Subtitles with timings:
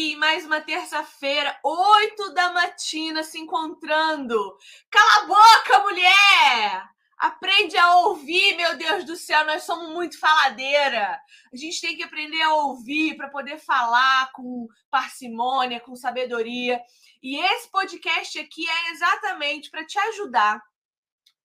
[0.00, 4.56] aqui mais uma terça-feira, oito da matina, se encontrando.
[4.90, 6.88] Cala a boca, mulher!
[7.18, 11.20] Aprende a ouvir, meu Deus do céu, nós somos muito faladeira.
[11.52, 16.80] A gente tem que aprender a ouvir para poder falar com parcimônia, com sabedoria.
[17.22, 20.62] E esse podcast aqui é exatamente para te ajudar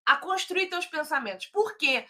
[0.06, 1.48] a construir teus pensamentos.
[1.48, 2.06] Por quê?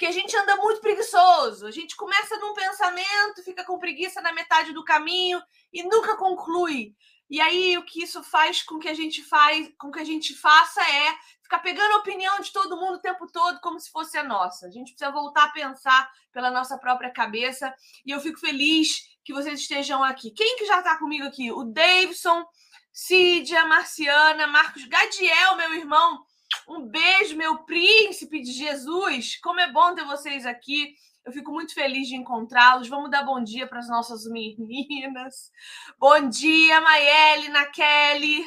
[0.00, 1.66] Porque a gente anda muito preguiçoso.
[1.66, 6.94] A gente começa num pensamento, fica com preguiça na metade do caminho e nunca conclui.
[7.28, 10.34] E aí o que isso faz com que a gente faz, com que a gente
[10.34, 14.16] faça é ficar pegando a opinião de todo mundo o tempo todo como se fosse
[14.16, 14.68] a nossa.
[14.68, 17.70] A gente precisa voltar a pensar pela nossa própria cabeça.
[18.06, 20.30] E eu fico feliz que vocês estejam aqui.
[20.30, 21.52] Quem que já está comigo aqui?
[21.52, 22.42] O Davidson,
[22.90, 26.24] Cídia, Marciana, Marcos Gadiel, meu irmão.
[26.68, 29.40] Um beijo, meu príncipe de Jesus.
[29.40, 30.94] Como é bom ter vocês aqui.
[31.24, 32.88] Eu fico muito feliz de encontrá-los.
[32.88, 35.50] Vamos dar bom dia para as nossas meninas.
[35.98, 38.44] Bom dia, Maiele, Naquele.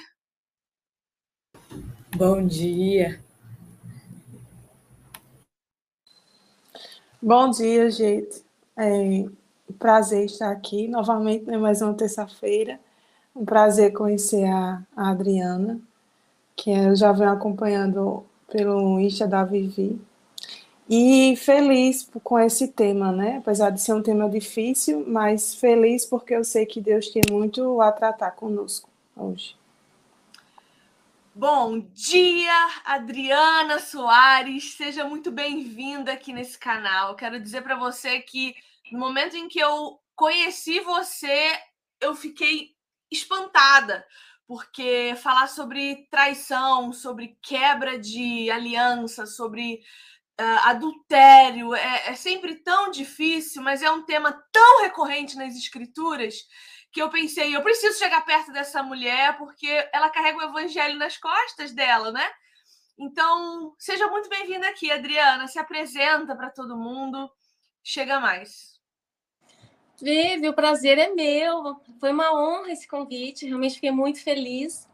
[2.16, 3.24] Bom dia.
[7.22, 8.44] Bom dia, gente.
[8.76, 12.80] É um prazer estar aqui novamente, né, mais uma terça-feira.
[13.36, 15.80] Um prazer conhecer a, a Adriana
[16.56, 20.00] que eu já venho acompanhando pelo Insta da Vivi.
[20.90, 23.38] E feliz com esse tema, né?
[23.38, 27.82] Apesar de ser um tema difícil, mas feliz porque eu sei que Deus tem muito
[27.82, 29.56] a tratar conosco hoje.
[31.36, 34.76] Bom dia, Adriana Soares.
[34.76, 37.16] Seja muito bem-vinda aqui nesse canal.
[37.16, 38.54] Quero dizer para você que
[38.92, 41.58] no momento em que eu conheci você,
[42.00, 42.76] eu fiquei
[43.10, 44.06] espantada,
[44.48, 49.82] porque falar sobre traição, sobre quebra de aliança, sobre
[50.40, 56.36] uh, adultério é, é sempre tão difícil, mas é um tema tão recorrente nas escrituras
[56.92, 61.18] que eu pensei, eu preciso chegar perto dessa mulher porque ela carrega o evangelho nas
[61.18, 62.30] costas dela, né?
[62.98, 65.48] Então, seja muito bem-vinda aqui, Adriana.
[65.48, 67.30] Se apresenta para todo mundo.
[67.84, 68.73] Chega mais.
[70.04, 71.78] Vivi, o prazer é meu.
[71.98, 73.48] Foi uma honra esse convite.
[73.48, 74.86] Realmente fiquei muito feliz,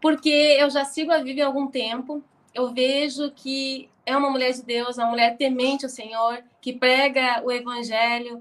[0.00, 2.22] porque eu já sigo a Vivi há algum tempo.
[2.54, 7.42] Eu vejo que é uma mulher de Deus, uma mulher temente ao Senhor, que prega
[7.44, 8.40] o evangelho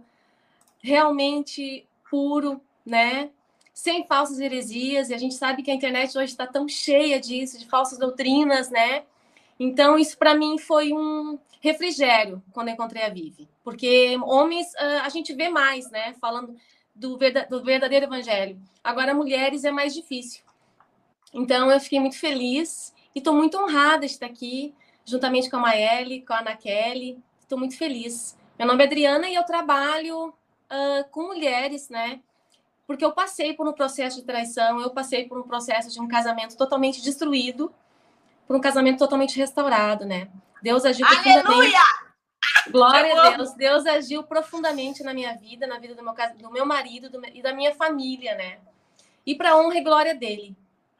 [0.79, 3.31] realmente puro, né?
[3.73, 5.09] Sem falsas heresias.
[5.09, 8.69] E a gente sabe que a internet hoje está tão cheia disso, de falsas doutrinas,
[8.69, 9.05] né?
[9.59, 13.49] Então, isso para mim foi um refrigério quando encontrei a Vivi.
[13.63, 16.13] Porque homens ah, a gente vê mais, né?
[16.19, 16.55] Falando
[16.95, 18.59] do verdadeiro evangelho.
[18.83, 20.43] Agora, mulheres é mais difícil.
[21.33, 24.73] Então, eu fiquei muito feliz e estou muito honrada de estar aqui,
[25.05, 27.17] juntamente com a Maeli, com a Ana Kelly.
[27.39, 28.37] Estou muito feliz.
[28.59, 32.19] Meu nome é Adriana e eu trabalho uh, com mulheres, né?
[32.85, 36.07] Porque eu passei por um processo de traição, eu passei por um processo de um
[36.07, 37.73] casamento totalmente destruído
[38.45, 40.27] por um casamento totalmente restaurado, né?
[40.61, 41.79] Deus agiu Aleluia!
[42.69, 43.53] Glória a Deus.
[43.53, 47.41] Deus agiu profundamente na minha vida, na vida do meu, do meu marido do, e
[47.41, 48.59] da minha família, né?
[49.25, 50.55] E para honra e glória dele.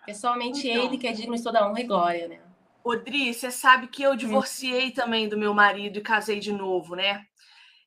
[0.08, 2.40] É somente então, ele que é digno de toda honra e glória, né?
[2.84, 4.94] Odri, você sabe que eu divorciei hum.
[4.94, 7.26] também do meu marido e casei de novo, né?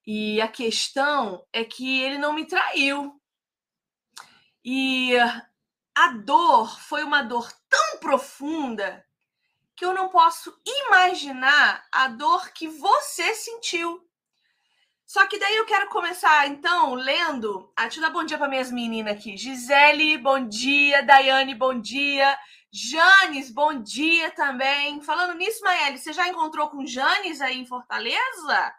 [0.07, 3.21] E a questão é que ele não me traiu.
[4.65, 5.17] E
[5.95, 9.04] a dor foi uma dor tão profunda
[9.77, 14.01] que eu não posso imaginar a dor que você sentiu.
[15.07, 17.71] Só que daí eu quero começar, então, lendo.
[17.77, 19.37] Ah, deixa eu dar bom dia para minhas meninas aqui.
[19.37, 21.03] Gisele, bom dia.
[21.03, 22.37] Daiane, bom dia.
[22.73, 25.01] Janes, bom dia também.
[25.03, 28.75] Falando nisso, Maeli, você já encontrou com Janes aí em Fortaleza?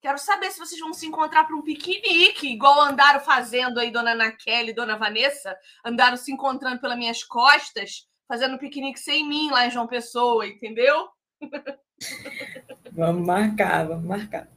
[0.00, 4.12] Quero saber se vocês vão se encontrar para um piquenique, igual andaram fazendo aí, dona
[4.12, 9.66] Ana Kelly, dona Vanessa, andaram se encontrando pelas minhas costas fazendo piquenique sem mim lá
[9.66, 11.08] em João Pessoa, entendeu?
[12.92, 14.48] Vamos marcar, vamos marcar.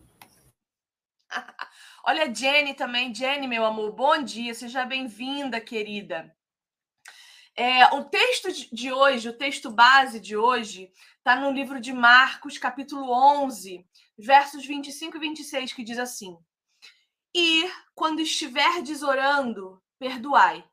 [2.06, 3.14] Olha, Jenny também.
[3.14, 4.54] Jenny, meu amor, bom dia.
[4.54, 6.34] Seja bem-vinda, querida.
[7.56, 12.58] É, o texto de hoje, o texto base de hoje, está no livro de Marcos,
[12.58, 13.86] capítulo 11,
[14.18, 16.38] versos 25 e 26, que diz assim:
[17.36, 20.64] E quando estiverdes orando, perdoai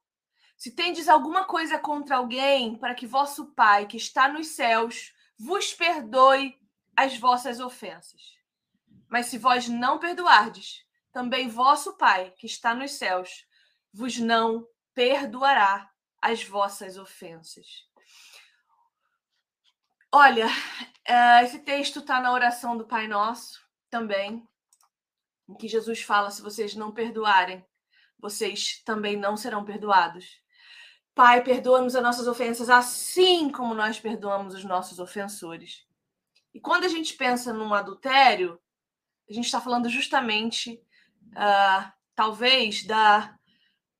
[0.56, 5.74] se tendes alguma coisa contra alguém, para que vosso Pai, que está nos céus, vos
[5.74, 6.58] perdoe
[6.96, 8.38] as vossas ofensas.
[9.08, 13.46] Mas se vós não perdoardes, também vosso Pai, que está nos céus,
[13.92, 15.90] vos não perdoará
[16.20, 17.86] as vossas ofensas.
[20.10, 20.46] Olha,
[21.04, 23.60] eh, esse texto está na oração do Pai Nosso
[23.90, 24.46] também,
[25.48, 27.64] em que Jesus fala: se vocês não perdoarem,
[28.18, 30.40] vocês também não serão perdoados.
[31.14, 35.86] Pai, perdoa-nos as nossas ofensas, assim como nós perdoamos os nossos ofensores.
[36.52, 38.60] E quando a gente pensa num adultério,
[39.30, 40.80] a gente está falando justamente,
[41.30, 43.38] uh, talvez, da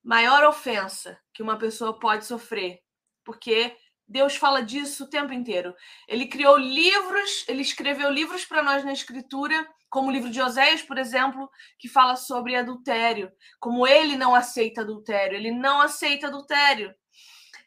[0.03, 2.83] maior ofensa que uma pessoa pode sofrer,
[3.25, 3.77] porque
[4.07, 5.75] Deus fala disso o tempo inteiro.
[6.09, 10.83] Ele criou livros, ele escreveu livros para nós na Escritura, como o livro de Oséias,
[10.83, 16.93] por exemplo, que fala sobre adultério, como ele não aceita adultério, ele não aceita adultério.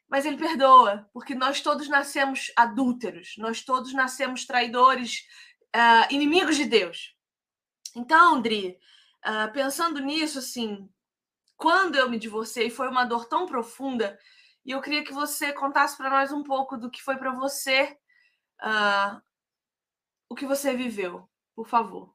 [0.10, 5.28] Mas ele perdoa, porque nós todos nascemos adúlteros, nós todos nascemos traidores,
[5.76, 7.16] uh, inimigos de Deus.
[7.96, 8.78] Então, Dri,
[9.26, 10.90] uh, pensando nisso, assim,
[11.58, 14.18] quando eu me divorciei, foi uma dor tão profunda
[14.66, 17.98] e eu queria que você contasse para nós um pouco do que foi para você,
[18.62, 19.22] uh,
[20.30, 22.14] o que você viveu, por favor.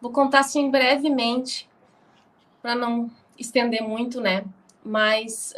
[0.00, 1.68] Vou contar assim brevemente,
[2.60, 4.44] para não estender muito, né?
[4.84, 5.54] Mas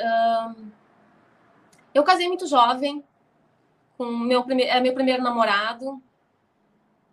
[1.94, 3.04] eu casei muito jovem,
[3.96, 6.02] com meu primeiro, é meu primeiro namorado,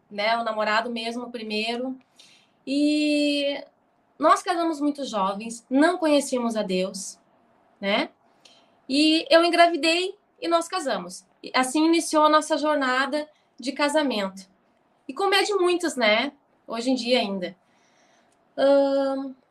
[0.10, 0.38] né?
[0.38, 1.98] O namorado mesmo, o primeiro.
[2.66, 3.64] E
[4.20, 7.20] nós casamos muito jovens, não conhecíamos a Deus
[7.82, 8.10] né?
[8.88, 11.26] E eu engravidei e nós casamos.
[11.54, 13.28] Assim iniciou a nossa jornada
[13.60, 14.48] de casamento.
[15.08, 16.32] E como é de muitos, né?
[16.68, 17.56] Hoje em dia ainda.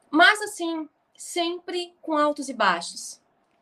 [0.08, 0.88] Mas assim,
[1.20, 3.20] sempre com altos e baixos.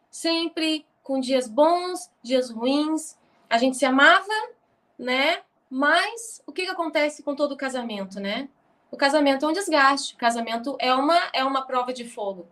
[0.09, 3.19] Sempre com dias bons, dias ruins.
[3.51, 4.33] A gente se amava,
[4.97, 5.43] né?
[5.69, 8.49] Mas o que, que acontece com todo casamento, né?
[8.93, 10.15] O casamento é um desgaste.
[10.15, 12.47] O casamento é uma, é uma prova de fogo.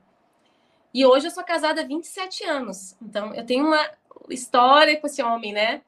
[0.93, 2.97] E hoje eu sou casada há 27 anos.
[3.01, 3.89] Então, eu tenho uma
[4.29, 5.83] história com esse homem, né?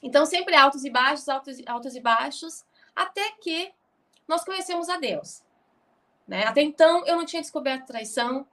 [0.00, 3.72] Então, sempre altos e baixos, altos, altos e baixos, até que
[4.28, 5.42] nós conhecemos a Deus.
[6.30, 6.44] Né?
[6.44, 8.46] Até então, eu não tinha descoberto traição,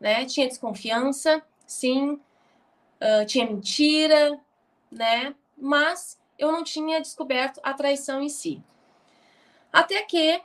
[0.00, 0.24] né?
[0.24, 4.40] Tinha desconfiança, sim, uh, tinha mentira,
[4.90, 5.34] né?
[5.56, 8.62] Mas eu não tinha descoberto a traição em si.
[9.70, 10.40] Até que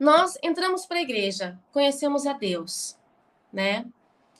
[0.00, 3.00] nós entramos para a igreja, conhecemos a Deus
[3.52, 3.84] né?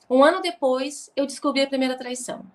[0.09, 2.45] Um ano depois, eu descobri a primeira traição.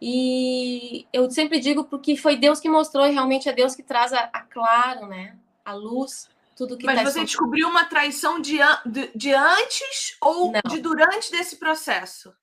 [0.00, 4.12] E eu sempre digo porque foi Deus que mostrou e realmente é Deus que traz
[4.12, 5.36] a, a claro, né?
[5.64, 10.50] A luz, tudo que Mas tá você descobriu uma traição de, de, de antes ou
[10.50, 10.60] Não.
[10.68, 12.34] de durante desse processo?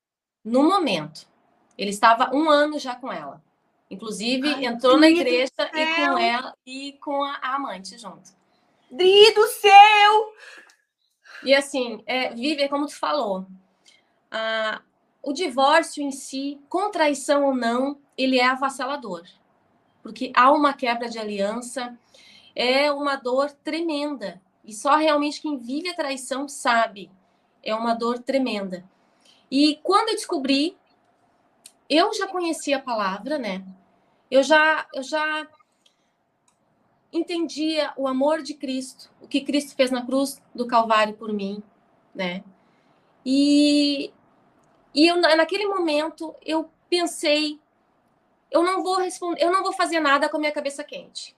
[0.42, 1.28] No momento.
[1.78, 3.44] Ele estava um ano já com ela.
[3.92, 8.32] Inclusive, Ai, entrou na igreja e com ela e com a, a amante junto.
[8.90, 10.34] Dri do céu!
[11.44, 13.46] E assim, é, Vivi, é como tu falou,
[15.22, 19.24] o divórcio em si, com traição ou não, ele é avassalador.
[20.02, 22.00] Porque há uma quebra de aliança,
[22.56, 24.42] é uma dor tremenda.
[24.64, 27.12] E só realmente quem vive a traição sabe.
[27.62, 28.84] É uma dor tremenda.
[29.52, 30.78] E quando eu descobri,
[31.90, 33.64] eu já conhecia a palavra, né?
[34.30, 35.48] Eu já, eu já
[37.14, 41.62] entendia o amor de Cristo, o que Cristo fez na cruz do Calvário por mim,
[42.14, 42.44] né?
[43.26, 44.12] E,
[44.94, 47.60] e eu, naquele momento eu pensei,
[48.52, 51.35] eu não vou responder, eu não vou fazer nada com a minha cabeça quente,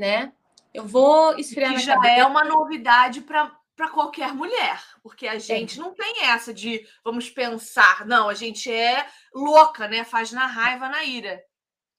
[0.00, 0.32] né?
[0.72, 2.14] Eu vou esfriar que já cabeça.
[2.14, 5.82] é uma novidade para qualquer mulher, porque a gente é.
[5.82, 10.02] não tem essa de vamos pensar, não, a gente é louca, né?
[10.02, 11.44] Faz na raiva, na ira.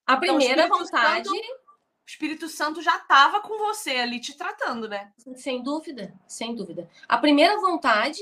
[0.06, 1.62] A então, primeira vontade Santo
[2.06, 5.14] Espírito Santo já estava com você ali te tratando, né?
[5.36, 6.90] Sem dúvida, sem dúvida.
[7.08, 8.22] A primeira vontade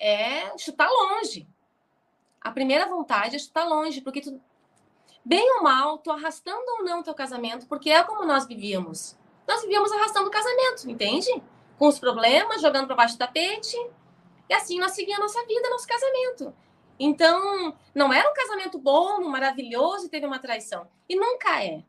[0.00, 1.46] é chutar longe.
[2.40, 4.40] A primeira vontade é chutar longe, porque tu,
[5.28, 9.14] bem ou mal, tu arrastando ou não teu casamento, porque é como nós vivíamos.
[9.46, 11.30] Nós vivíamos arrastando o casamento, entende?
[11.78, 13.76] Com os problemas, jogando para baixo do tapete.
[14.48, 16.54] E assim nós seguíamos a nossa vida, nosso casamento.
[16.98, 20.88] Então, não era um casamento bom, maravilhoso e teve uma traição.
[21.06, 21.84] E nunca é.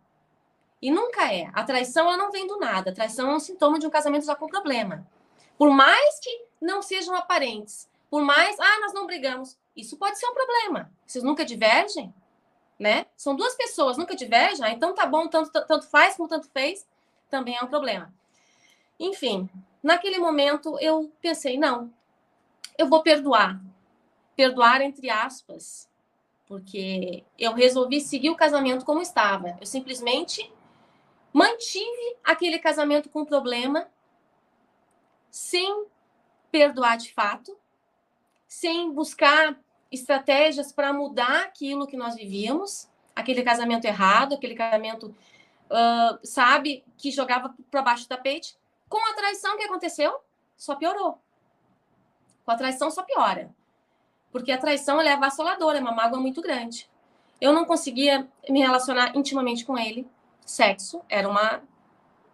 [0.82, 1.50] E nunca é.
[1.54, 2.92] A traição ela não vem do nada.
[2.92, 5.08] A traição é um sintoma de um casamento já com problema.
[5.58, 6.30] Por mais que
[6.62, 10.92] não sejam aparentes, por mais, ah, nós não brigamos, isso pode ser um problema.
[11.06, 12.14] Vocês nunca divergem,
[12.80, 13.06] né?
[13.18, 16.88] São duas pessoas, nunca divergem, ah, então tá bom, tanto, tanto faz como tanto fez,
[17.30, 18.14] também é um problema.
[18.98, 19.50] Enfim,
[19.84, 21.94] naquele momento eu pensei, não,
[22.78, 23.62] eu vou perdoar.
[24.36, 25.90] Perdoar entre aspas,
[26.48, 29.58] porque eu resolvi seguir o casamento como estava.
[29.60, 30.50] Eu simplesmente
[31.34, 33.88] mantive aquele casamento com problema,
[35.30, 35.86] sem
[36.50, 37.56] perdoar de fato,
[38.48, 39.60] sem buscar
[39.92, 45.16] estratégias para mudar aquilo que nós vivíamos, aquele casamento errado, aquele casamento,
[45.70, 48.56] uh, sabe, que jogava para baixo do tapete.
[48.88, 50.20] Com a traição, que aconteceu?
[50.56, 51.20] Só piorou.
[52.46, 53.54] Com a traição, só piora.
[54.32, 56.90] Porque a traição é avassaladora, é uma mágoa muito grande.
[57.42, 60.08] Eu não conseguia me relacionar intimamente com ele.
[60.46, 61.62] Sexo era uma,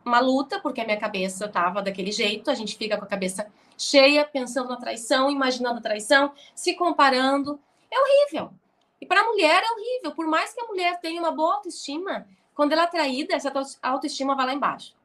[0.04, 2.50] uma luta, porque a minha cabeça estava daquele jeito.
[2.50, 3.48] A gente fica com a cabeça
[3.78, 7.60] cheia, pensando na traição, imaginando a traição, se comparando.
[7.92, 8.54] É horrível.
[9.00, 10.12] E para a mulher é horrível.
[10.14, 13.52] Por mais que a mulher tenha uma boa autoestima, quando ela é traída, essa
[13.82, 14.96] autoestima vai lá embaixo.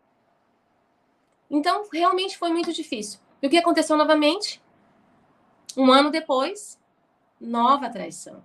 [1.50, 3.18] Então, realmente foi muito difícil.
[3.42, 4.62] E o que aconteceu novamente?
[5.76, 6.78] Um ano depois,
[7.40, 8.42] nova traição.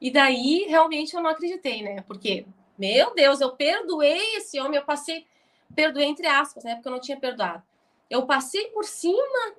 [0.00, 2.02] E daí, realmente, eu não acreditei, né?
[2.02, 2.46] Porque,
[2.78, 5.26] meu Deus, eu perdoei esse homem, eu passei,
[5.74, 6.76] perdoei entre aspas, né?
[6.76, 7.62] Porque eu não tinha perdoado.
[8.10, 9.54] Eu passei por cima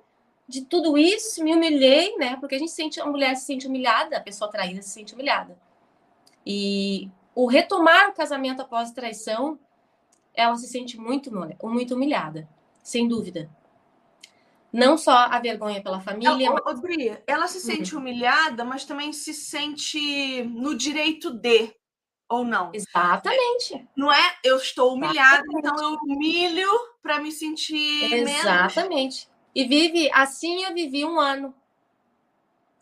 [0.46, 2.36] de tudo isso, me humilhei, né?
[2.36, 5.58] Porque a gente sente, a mulher se sente humilhada, a pessoa traída se sente humilhada.
[6.44, 9.58] E o retomar o casamento após traição,
[10.34, 11.30] ela se sente muito,
[11.62, 12.46] muito humilhada,
[12.82, 13.50] sem dúvida.
[14.72, 16.46] Não só a vergonha pela família.
[16.46, 16.80] Ela, mas...
[16.80, 18.00] Bri, ela se sente uhum.
[18.00, 21.74] humilhada, mas também se sente no direito de,
[22.32, 22.70] ou não?
[22.72, 23.86] Exatamente.
[23.94, 25.66] Não é eu estou humilhada, Exatamente.
[25.66, 26.70] então eu humilho
[27.02, 28.88] para me sentir Exatamente.
[28.88, 29.30] Menos.
[29.54, 31.54] E vive assim eu vivi um ano.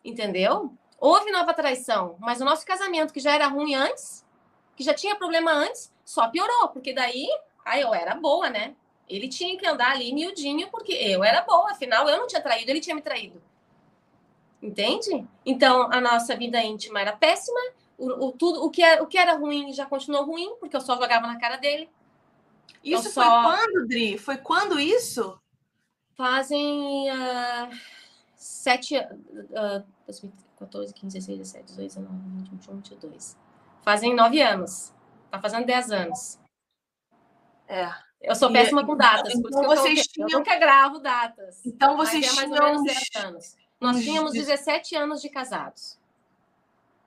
[0.05, 0.73] Entendeu?
[0.99, 4.25] Houve nova traição, mas o nosso casamento, que já era ruim antes,
[4.77, 7.27] que já tinha problema antes, só piorou, porque daí,
[7.65, 8.77] aí eu era boa, né?
[9.09, 12.71] Ele tinha que andar ali miudinho, porque eu era boa, afinal eu não tinha traído,
[12.71, 13.43] ele tinha me traído.
[14.63, 15.27] Entende?
[15.45, 17.61] Então a nossa vida íntima era péssima,
[18.01, 20.81] o, o tudo, o, que era, o que era ruim já continuou ruim, porque eu
[20.81, 21.89] só jogava na cara dele.
[22.83, 23.43] Isso eu foi só...
[23.43, 24.19] quando, Dri?
[24.19, 25.39] Foi quando isso?
[26.17, 27.71] Fazem uh,
[28.35, 33.37] sete uh, 2014, 15, 16, 17, 18, 19, 20, 21, 22.
[33.83, 34.93] Fazem nove anos.
[35.31, 36.39] Tá fazendo dez anos.
[37.69, 37.91] É.
[38.21, 40.29] Eu sou péssima e, com datas, então, por isso vocês eu, tinham...
[40.29, 41.65] eu nunca gravo datas.
[41.65, 42.65] Então vocês é mais tinham...
[42.65, 43.57] ou menos 10 anos.
[43.81, 46.00] Nós tínhamos 17 anos de casados.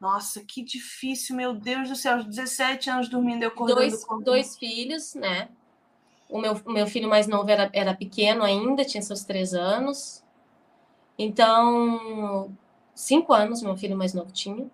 [0.03, 3.79] Nossa, que difícil, meu Deus do céu, 17 anos dormindo e acordando.
[3.79, 4.21] Dois, com...
[4.21, 5.47] dois filhos, né?
[6.29, 10.21] O meu, meu filho mais novo era, era pequeno ainda, tinha seus três anos.
[11.17, 12.53] Então,
[12.93, 14.69] cinco anos meu filho mais novo tinha.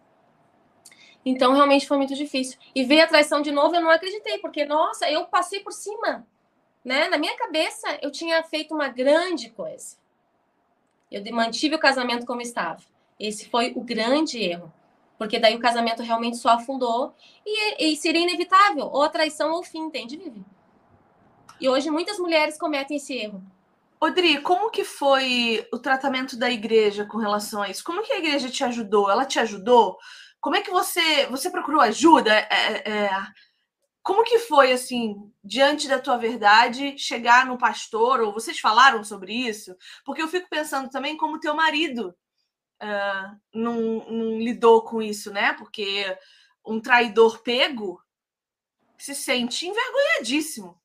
[1.24, 2.58] Então, realmente foi muito difícil.
[2.74, 6.26] E ver a traição de novo, eu não acreditei, porque, nossa, eu passei por cima.
[6.84, 7.08] Né?
[7.08, 9.96] Na minha cabeça, eu tinha feito uma grande coisa.
[11.12, 12.82] Eu mantive o casamento como estava.
[13.20, 14.74] Esse foi o grande erro.
[15.20, 17.14] Porque daí o casamento realmente só afundou
[17.46, 20.46] e, e seria inevitável, ou a traição ou o fim, entende, Vivi?
[21.60, 23.44] E hoje muitas mulheres cometem esse erro.
[24.00, 27.84] Odri, como que foi o tratamento da igreja com relação a isso?
[27.84, 29.10] Como que a igreja te ajudou?
[29.10, 29.98] Ela te ajudou?
[30.40, 32.34] Como é que você você procurou ajuda?
[32.34, 33.10] É, é, é,
[34.02, 39.34] como que foi assim diante da tua verdade chegar no pastor ou vocês falaram sobre
[39.34, 39.76] isso?
[40.06, 42.16] Porque eu fico pensando também como teu marido
[42.82, 45.54] uh, não, não lidou com isso, né?
[45.54, 46.18] Porque
[46.66, 48.02] um traidor pego
[48.98, 50.78] se sente envergonhadíssimo.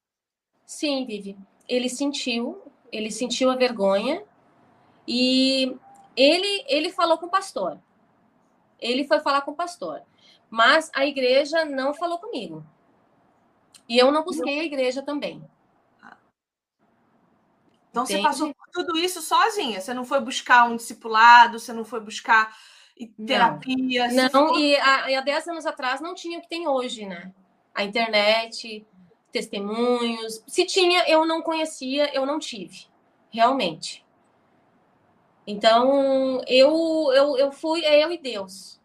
[0.65, 1.37] Sim, Vivi.
[1.69, 4.25] Ele sentiu, ele sentiu a vergonha
[5.07, 5.77] e
[6.17, 7.79] ele ele falou com o pastor.
[8.79, 10.03] Ele foi falar com o pastor.
[10.51, 12.65] Mas a igreja não falou comigo.
[13.89, 15.45] E eu não busquei a igreja também.
[17.95, 18.23] Então Entende?
[18.23, 19.81] você passou por tudo isso sozinha.
[19.81, 22.53] Você não foi buscar um discipulado, você não foi buscar
[23.25, 24.09] terapia.
[24.09, 27.33] Não, não e, há, há 10 anos atrás não tinha o que tem hoje, né?
[27.73, 28.85] A internet,
[29.31, 30.43] testemunhos.
[30.45, 32.87] Se tinha, eu não conhecia, eu não tive.
[33.31, 34.05] Realmente.
[35.47, 38.81] Então, eu, eu, eu fui, é eu e Deus.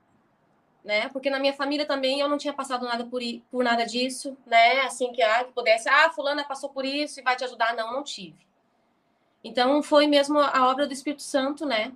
[0.84, 1.10] Né?
[1.10, 4.82] Porque na minha família também eu não tinha passado nada por, por nada disso, né?
[4.82, 7.75] Assim que, ah, que pudesse, ah, fulana passou por isso e vai te ajudar.
[7.75, 8.49] Não, não tive.
[9.43, 11.91] Então, foi mesmo a obra do Espírito Santo, né?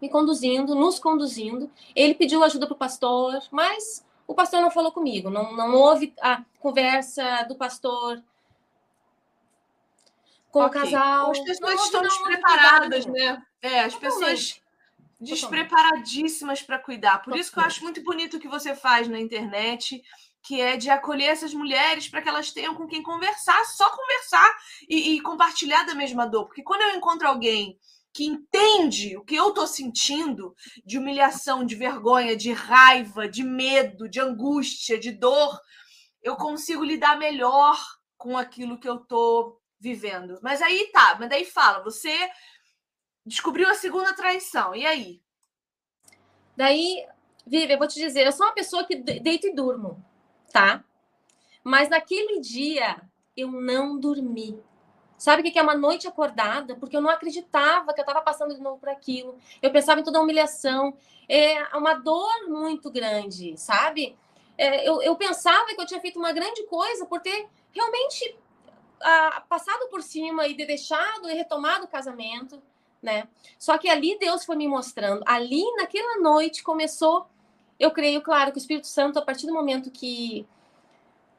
[0.00, 1.70] Me conduzindo, nos conduzindo.
[1.94, 5.30] Ele pediu ajuda para o pastor, mas o pastor não falou comigo.
[5.30, 8.22] Não, não houve a conversa do pastor
[10.50, 10.80] com okay.
[10.80, 11.30] o casal.
[11.30, 13.42] As pessoas estão despreparadas, né?
[13.60, 14.62] É, as pessoas
[15.20, 17.18] despreparadíssimas para cuidar.
[17.22, 20.02] Por isso que eu acho muito bonito o que você faz na internet,
[20.48, 24.50] que é de acolher essas mulheres para que elas tenham com quem conversar, só conversar
[24.88, 26.46] e, e, compartilhar da mesma dor.
[26.46, 27.78] Porque quando eu encontro alguém
[28.14, 34.08] que entende o que eu estou sentindo de humilhação, de vergonha, de raiva, de medo,
[34.08, 35.60] de angústia, de dor,
[36.22, 37.78] eu consigo lidar melhor
[38.16, 40.38] com aquilo que eu estou vivendo.
[40.42, 42.16] Mas aí tá, mas daí fala, você
[43.22, 44.74] descobriu a segunda traição.
[44.74, 45.20] E aí?
[46.56, 47.06] Daí,
[47.46, 50.07] Vivi, eu vou te dizer, eu sou uma pessoa que deito e durmo,
[50.52, 50.84] tá?
[51.62, 53.00] Mas naquele dia
[53.36, 54.62] eu não dormi.
[55.16, 56.76] Sabe o que é uma noite acordada?
[56.76, 59.36] Porque eu não acreditava que eu estava passando de novo por aquilo.
[59.60, 60.96] Eu pensava em toda a humilhação.
[61.28, 64.16] É uma dor muito grande, sabe?
[64.56, 68.38] É, eu, eu pensava que eu tinha feito uma grande coisa por ter realmente
[69.00, 72.62] ah, passado por cima e deixado e retomado o casamento,
[73.02, 73.28] né?
[73.58, 75.22] Só que ali Deus foi me mostrando.
[75.26, 77.26] Ali, naquela noite, começou.
[77.78, 80.46] Eu creio, claro, que o Espírito Santo, a partir do momento que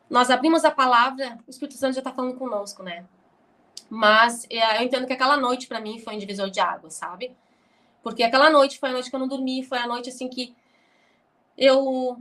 [0.10, 3.06] nós abrimos a palavra, o Espírito Santo já está falando conosco, né?
[3.90, 7.36] Mas é, eu entendo que aquela noite para mim foi um divisor de água, sabe?
[8.02, 10.56] Porque aquela noite foi a noite que eu não dormi, foi a noite assim que
[11.58, 12.18] eu.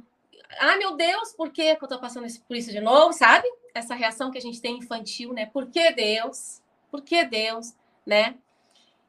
[0.58, 3.46] Ah, meu Deus, por que, eu tô passando por isso de novo, sabe?
[3.74, 5.46] Essa reação que a gente tem infantil, né?
[5.46, 6.60] Por que Deus?
[6.90, 8.34] Por que Deus, né?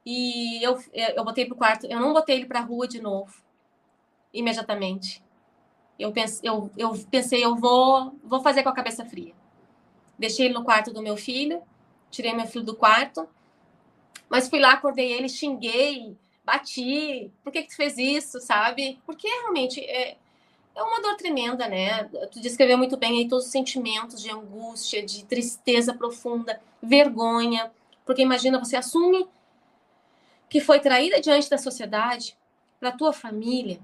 [0.05, 3.33] E eu, eu botei pro quarto, eu não botei ele pra rua de novo,
[4.33, 5.23] imediatamente.
[5.97, 9.33] Eu, eu, eu pensei, eu vou, vou fazer com a cabeça fria.
[10.17, 11.61] Deixei ele no quarto do meu filho,
[12.09, 13.27] tirei meu filho do quarto,
[14.29, 17.31] mas fui lá, acordei ele, xinguei, bati.
[17.43, 18.99] Por que, que tu fez isso, sabe?
[19.05, 20.17] Porque realmente é,
[20.75, 22.03] é uma dor tremenda, né?
[22.31, 27.71] Tu descreveu muito bem aí todos os sentimentos de angústia, de tristeza profunda, vergonha.
[28.05, 29.27] Porque imagina, você assume
[30.49, 32.37] que foi traída diante da sociedade,
[32.79, 33.79] para tua família,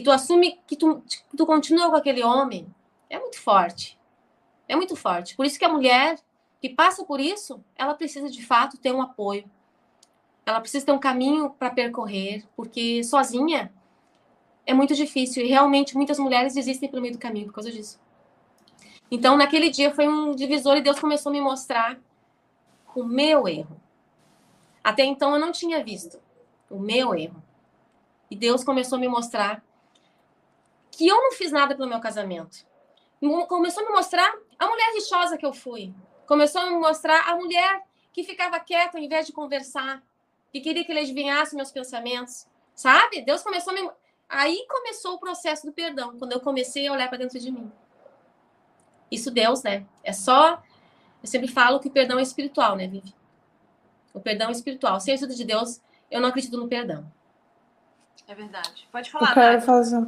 [0.00, 1.04] e tu assume que tu,
[1.36, 2.66] tu continua com aquele homem.
[3.10, 3.98] É muito forte.
[4.66, 5.36] É muito forte.
[5.36, 6.18] Por isso que a mulher
[6.58, 9.44] que passa por isso, ela precisa de fato ter um apoio.
[10.46, 13.70] Ela precisa ter um caminho para percorrer, porque sozinha
[14.64, 18.00] é muito difícil e realmente muitas mulheres desistem pelo meio do caminho por causa disso.
[19.10, 22.00] Então, naquele dia foi um divisor e Deus começou a me mostrar
[22.94, 23.78] o meu erro.
[24.82, 26.18] Até então eu não tinha visto
[26.70, 27.42] o meu erro.
[28.30, 29.62] E Deus começou a me mostrar
[31.00, 32.58] que eu não fiz nada pelo meu casamento.
[33.48, 35.94] Começou a me mostrar a mulher rixosa que eu fui,
[36.26, 37.82] Começou a me mostrar a mulher
[38.12, 40.02] que ficava quieta ao invés de conversar,
[40.52, 43.22] que queria que ele adivinhasse meus pensamentos, sabe?
[43.22, 43.90] Deus começou a me.
[44.28, 47.72] Aí começou o processo do perdão, quando eu comecei a olhar para dentro de mim.
[49.10, 49.86] Isso Deus, né?
[50.04, 50.62] É só.
[51.22, 53.14] Eu sempre falo que o perdão é espiritual, né, Vivi?
[54.12, 55.00] O perdão é espiritual.
[55.00, 57.10] Sem a ajuda de Deus, eu não acredito no perdão.
[58.28, 58.86] É verdade.
[58.92, 59.30] Pode falar.
[59.30, 60.06] Eu quero fazer.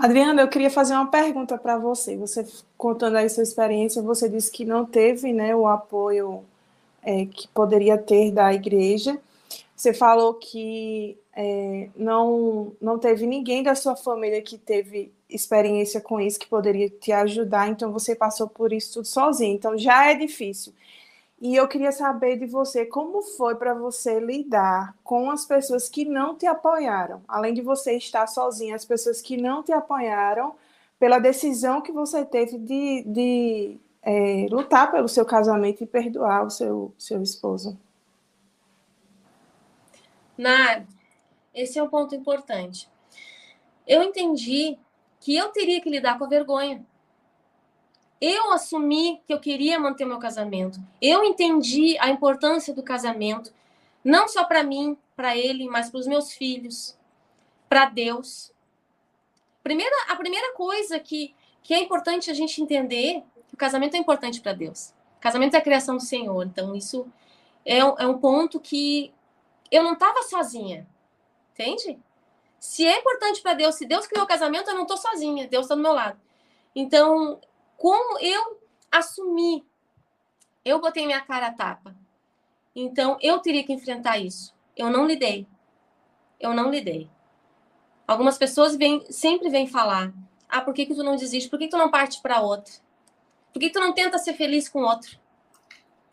[0.00, 2.16] Adriana, eu queria fazer uma pergunta para você.
[2.16, 6.42] Você contando aí sua experiência, você disse que não teve né, o apoio
[7.02, 9.20] é, que poderia ter da igreja.
[9.76, 16.18] Você falou que é, não, não teve ninguém da sua família que teve experiência com
[16.18, 19.54] isso, que poderia te ajudar, então você passou por isso tudo sozinho.
[19.54, 20.72] Então já é difícil.
[21.40, 26.04] E eu queria saber de você como foi para você lidar com as pessoas que
[26.04, 30.54] não te apoiaram, além de você estar sozinha, as pessoas que não te apoiaram
[30.98, 36.50] pela decisão que você teve de, de é, lutar pelo seu casamento e perdoar o
[36.50, 37.78] seu, seu esposo.
[40.36, 40.84] Nar,
[41.54, 42.86] esse é um ponto importante.
[43.86, 44.78] Eu entendi
[45.20, 46.84] que eu teria que lidar com a vergonha.
[48.20, 50.78] Eu assumi que eu queria manter o meu casamento.
[51.00, 53.52] Eu entendi a importância do casamento,
[54.04, 56.98] não só para mim, para ele, mas para os meus filhos,
[57.68, 58.52] para Deus.
[59.62, 64.40] Primeira, a primeira coisa que, que é importante a gente entender, o casamento é importante
[64.40, 64.92] para Deus.
[65.16, 66.44] O casamento é a criação do Senhor.
[66.44, 67.06] Então, isso
[67.64, 69.12] é, é um ponto que
[69.70, 70.86] eu não estava sozinha.
[71.52, 71.98] Entende?
[72.58, 75.48] Se é importante para Deus, se Deus criou o casamento, eu não estou sozinha.
[75.48, 76.18] Deus está do meu lado.
[76.74, 77.40] Então,
[77.80, 78.60] como eu
[78.92, 79.66] assumi,
[80.62, 81.96] eu botei minha cara a tapa.
[82.76, 84.54] Então, eu teria que enfrentar isso.
[84.76, 85.46] Eu não lidei.
[86.38, 87.08] Eu não lidei.
[88.06, 90.12] Algumas pessoas vêm, sempre vêm falar:
[90.46, 91.48] ah, por que, que tu não desiste?
[91.48, 92.74] Por que, que tu não parte para outra?
[93.50, 95.18] Por que, que tu não tenta ser feliz com outro?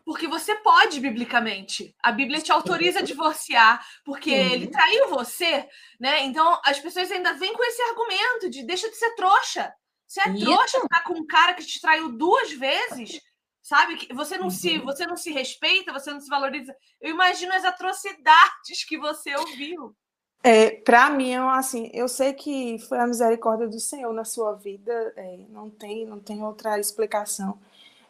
[0.06, 1.94] Porque você pode, biblicamente.
[2.02, 4.52] A Bíblia te autoriza a divorciar, porque uhum.
[4.52, 5.68] ele traiu você,
[6.00, 6.24] né?
[6.24, 9.70] Então, as pessoas ainda vêm com esse argumento de deixa de ser trouxa.
[10.08, 13.20] Você é trouxa ficar com um cara que te traiu duas vezes,
[13.60, 13.96] sabe?
[13.96, 14.50] Que você não uhum.
[14.50, 16.74] se, você não se respeita, você não se valoriza.
[16.98, 19.94] Eu imagino as atrocidades que você ouviu.
[20.42, 24.92] É, para mim, assim, eu sei que foi a misericórdia do Senhor na sua vida,
[25.16, 27.58] é, não tem, não tem outra explicação.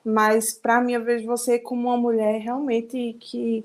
[0.05, 3.65] Mas para mim, eu vejo você como uma mulher realmente que,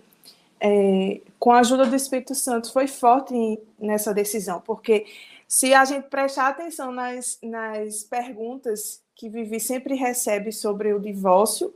[0.59, 5.05] é, com a ajuda do Espírito Santo, foi forte nessa decisão, porque
[5.47, 11.73] se a gente prestar atenção nas, nas perguntas que Vivi sempre recebe sobre o divórcio,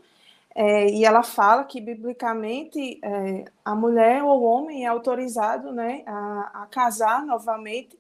[0.60, 6.02] é, e ela fala que, biblicamente, é, a mulher ou o homem é autorizado né,
[6.08, 7.98] a, a casar novamente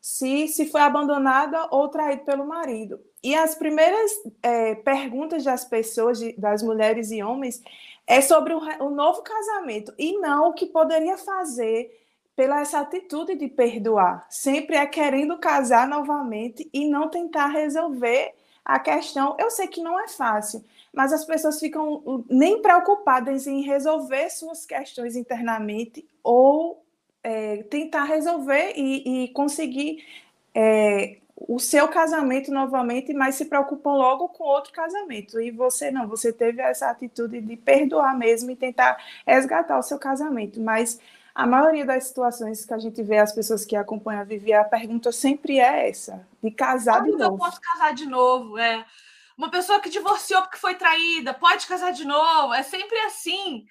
[0.00, 2.98] se, se foi abandonada ou traído pelo marido.
[3.22, 4.10] E as primeiras
[4.42, 7.62] é, perguntas das pessoas, de, das mulheres e homens,
[8.06, 11.99] é sobre o, o novo casamento e não o que poderia fazer
[12.40, 14.26] pela essa atitude de perdoar.
[14.30, 18.32] Sempre é querendo casar novamente e não tentar resolver
[18.64, 19.36] a questão.
[19.38, 24.64] Eu sei que não é fácil, mas as pessoas ficam nem preocupadas em resolver suas
[24.64, 26.82] questões internamente ou
[27.22, 30.02] é, tentar resolver e, e conseguir
[30.54, 35.38] é, o seu casamento novamente, mas se preocupam logo com outro casamento.
[35.38, 39.98] E você não, você teve essa atitude de perdoar mesmo e tentar resgatar o seu
[39.98, 40.58] casamento.
[40.58, 40.98] Mas
[41.34, 44.64] a maioria das situações que a gente vê as pessoas que acompanham a Vivi, a
[44.64, 47.34] pergunta sempre é essa, de casar Quando de novo.
[47.34, 48.84] eu posso casar de novo, é.
[49.36, 53.64] Uma pessoa que divorciou porque foi traída, pode casar de novo, é sempre assim.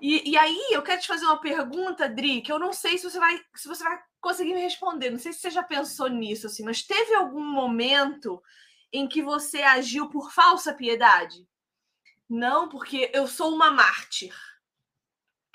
[0.00, 3.04] E, e aí, eu quero te fazer uma pergunta, Dri, que eu não sei se
[3.10, 5.10] você vai, se você vai conseguir me responder.
[5.10, 8.42] Não sei se você já pensou nisso, assim, mas teve algum momento
[8.92, 11.46] em que você agiu por falsa piedade?
[12.28, 14.34] Não, porque eu sou uma mártir.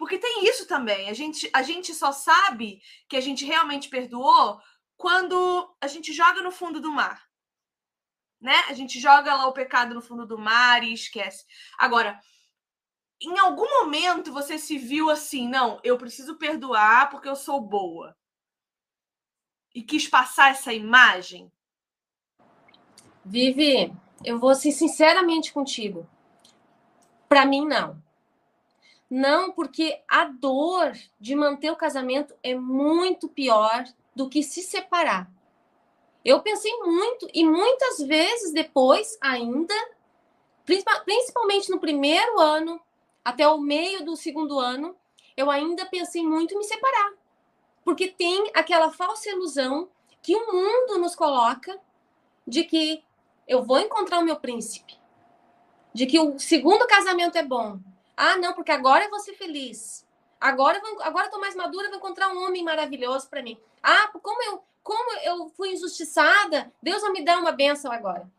[0.02, 1.12] Porque tem isso também.
[1.12, 4.60] A gente, a gente só sabe que a gente realmente perdoou
[4.98, 7.30] quando a gente joga no fundo do mar.
[8.42, 8.56] Né?
[8.68, 11.46] A gente joga lá o pecado no fundo do mar e esquece.
[11.78, 12.20] Agora,
[13.22, 18.18] em algum momento você se viu assim, não, eu preciso perdoar porque eu sou boa.
[19.72, 21.52] E quis passar essa imagem?
[23.24, 23.94] Vivi,
[24.26, 26.10] eu vou ser sinceramente contigo.
[27.30, 28.02] Para mim, não.
[29.12, 33.84] Não, porque a dor de manter o casamento é muito pior
[34.15, 35.30] do que se separar.
[36.24, 39.76] Eu pensei muito e muitas vezes depois, ainda,
[41.04, 42.80] principalmente no primeiro ano,
[43.26, 44.95] até o meio do segundo ano,
[45.36, 47.12] eu ainda pensei muito em me separar.
[47.84, 49.89] Porque tem aquela falsa ilusão
[50.21, 51.78] que o mundo nos coloca
[52.47, 53.04] de que
[53.45, 54.97] eu vou encontrar o meu príncipe,
[55.93, 57.78] de que o segundo casamento é bom.
[58.24, 60.06] Ah, não, porque agora eu vou ser feliz.
[60.40, 63.58] Agora, eu agora eu tô mais madura, vou encontrar um homem maravilhoso para mim.
[63.82, 68.32] Ah, como eu, como eu fui injustiçada, Deus vai me dar uma bênção agora.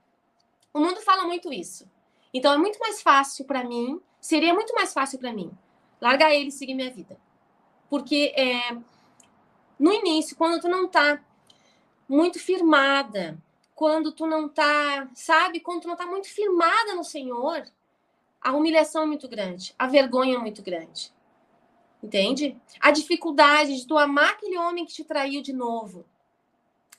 [0.73, 1.90] O mundo fala muito isso.
[2.33, 5.51] Então é muito mais fácil para mim seria muito mais fácil para mim
[6.01, 7.18] largar ele e seguir minha vida.
[7.90, 8.77] Porque é,
[9.81, 11.21] no início, quando tu não tá
[12.09, 13.37] muito firmada,
[13.75, 17.64] quando tu não tá, sabe, quando tu não tá muito firmada no Senhor,
[18.42, 21.12] a humilhação é muito grande, a vergonha é muito grande.
[22.02, 22.57] Entende?
[22.81, 26.05] A dificuldade de tu amar aquele homem que te traiu de novo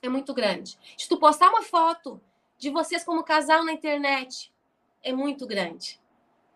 [0.02, 0.78] é muito grande.
[0.96, 2.22] De tu postar uma foto
[2.58, 4.52] de vocês como casal na internet
[5.04, 6.00] é muito grande.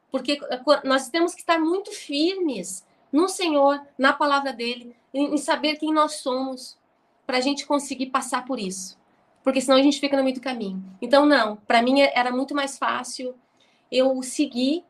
[0.10, 0.40] Porque
[0.86, 6.16] nós temos que estar muito firmes no Senhor, na palavra dele, em saber quem nós
[6.16, 6.78] somos,
[7.26, 8.98] para a gente conseguir passar por isso.
[9.44, 10.82] Porque senão a gente fica no meio do caminho.
[11.02, 13.36] Então, não, para mim era muito mais fácil
[13.92, 14.84] eu seguir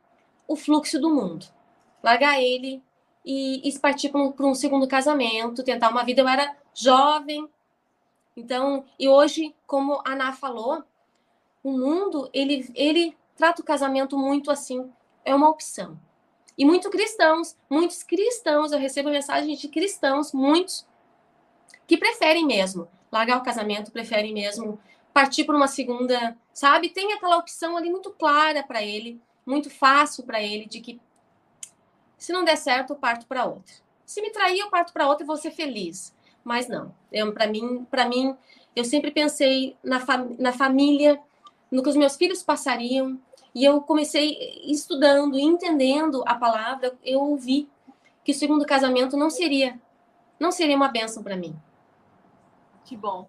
[0.47, 1.45] o fluxo do mundo,
[2.01, 2.81] largar ele
[3.25, 6.21] e, e partir para um, um segundo casamento, tentar uma vida.
[6.21, 7.49] Eu era jovem,
[8.36, 10.83] então, e hoje, como a Ana falou,
[11.63, 14.89] o mundo, ele, ele trata o casamento muito assim,
[15.25, 15.99] é uma opção.
[16.55, 20.88] E muitos cristãos, muitos cristãos, eu recebo mensagens de cristãos, muitos,
[21.88, 24.79] que preferem mesmo largar o casamento, preferem mesmo
[25.17, 26.89] partir por uma segunda, sabe?
[26.89, 31.01] Tem aquela opção ali muito clara para ele, muito fácil para ele, de que
[32.19, 33.73] se não der certo, eu parto para outra.
[34.06, 36.15] Se me trair, eu parto para outra e vou ser feliz.
[36.43, 36.93] Mas não.
[37.34, 38.38] Para mim, para mim,
[38.75, 41.19] eu sempre pensei na, fam na família,
[41.71, 43.19] no que os meus filhos passariam,
[43.56, 47.67] e eu comecei estudando, entendendo a palavra, eu ouvi
[48.23, 49.82] que o segundo casamento não seria
[50.39, 51.56] não seria uma bênção para mim.
[52.86, 53.27] Que bom.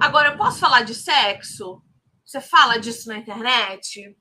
[0.00, 1.82] Agora, eu posso falar de sexo?
[2.24, 4.16] Você fala disso na internet?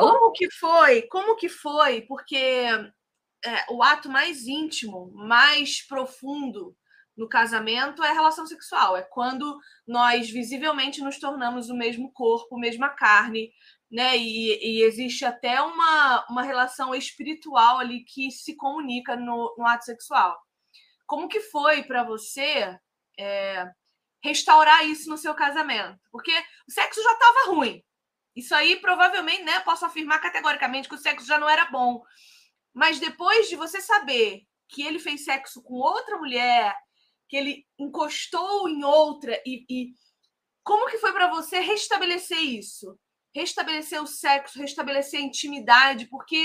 [0.00, 1.02] Como que foi?
[1.02, 2.00] Como que foi?
[2.02, 6.74] Porque é, o ato mais íntimo, mais profundo
[7.14, 8.96] no casamento é a relação sexual.
[8.96, 13.52] É quando nós visivelmente nos tornamos o mesmo corpo, mesma carne,
[13.90, 14.16] né?
[14.16, 19.84] E, e, existe até uma, uma relação espiritual ali que se comunica no, no ato
[19.84, 20.40] sexual.
[21.06, 22.74] Como que foi para você
[23.18, 23.70] é,
[24.22, 25.98] restaurar isso no seu casamento?
[26.10, 26.32] Porque
[26.68, 27.82] o sexo já estava ruim.
[28.34, 29.60] Isso aí provavelmente, né?
[29.60, 32.02] Posso afirmar categoricamente que o sexo já não era bom.
[32.72, 36.74] Mas depois de você saber que ele fez sexo com outra mulher,
[37.28, 39.92] que ele encostou em outra e, e
[40.62, 42.98] como que foi para você restabelecer isso?
[43.34, 46.44] restabelecer o sexo, restabelecer a intimidade, porque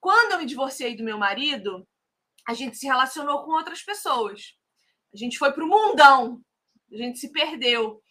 [0.00, 1.86] quando eu me divorciei do meu marido,
[2.46, 4.56] a gente se relacionou com outras pessoas.
[5.14, 6.42] A gente foi para o mundão,
[6.92, 8.02] a gente se perdeu.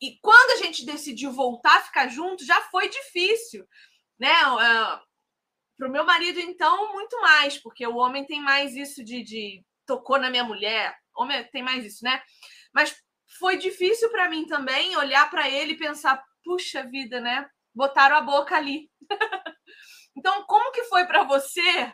[0.00, 3.66] E quando a gente decidiu voltar a ficar junto, já foi difícil,
[4.18, 4.32] né?
[4.52, 5.00] Uh,
[5.76, 10.18] pro meu marido, então, muito mais, porque o homem tem mais isso de, de tocou
[10.18, 12.22] na minha mulher, homem tem mais isso, né?
[12.72, 12.94] Mas
[13.38, 17.48] foi difícil para mim também olhar para ele e pensar, puxa vida, né?
[17.74, 18.90] Botaram a boca ali.
[20.16, 21.92] então, como que foi para você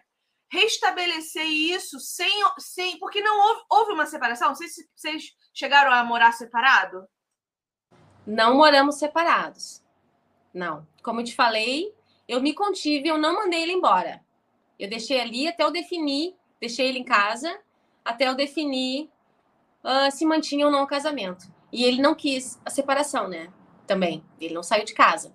[0.50, 2.98] restabelecer isso sem, sem.
[2.98, 4.48] Porque não houve, houve uma separação?
[4.48, 7.06] Não sei se vocês chegaram a morar separado.
[8.26, 9.82] Não moramos separados.
[10.52, 10.86] Não.
[11.02, 11.94] Como eu te falei,
[12.28, 14.24] eu me contive, eu não mandei ele embora.
[14.78, 17.60] Eu deixei ali até eu definir, deixei ele em casa,
[18.04, 19.10] até eu definir
[19.82, 21.46] uh, se mantinha ou não o casamento.
[21.72, 23.52] E ele não quis a separação, né?
[23.86, 24.24] Também.
[24.40, 25.34] Ele não saiu de casa.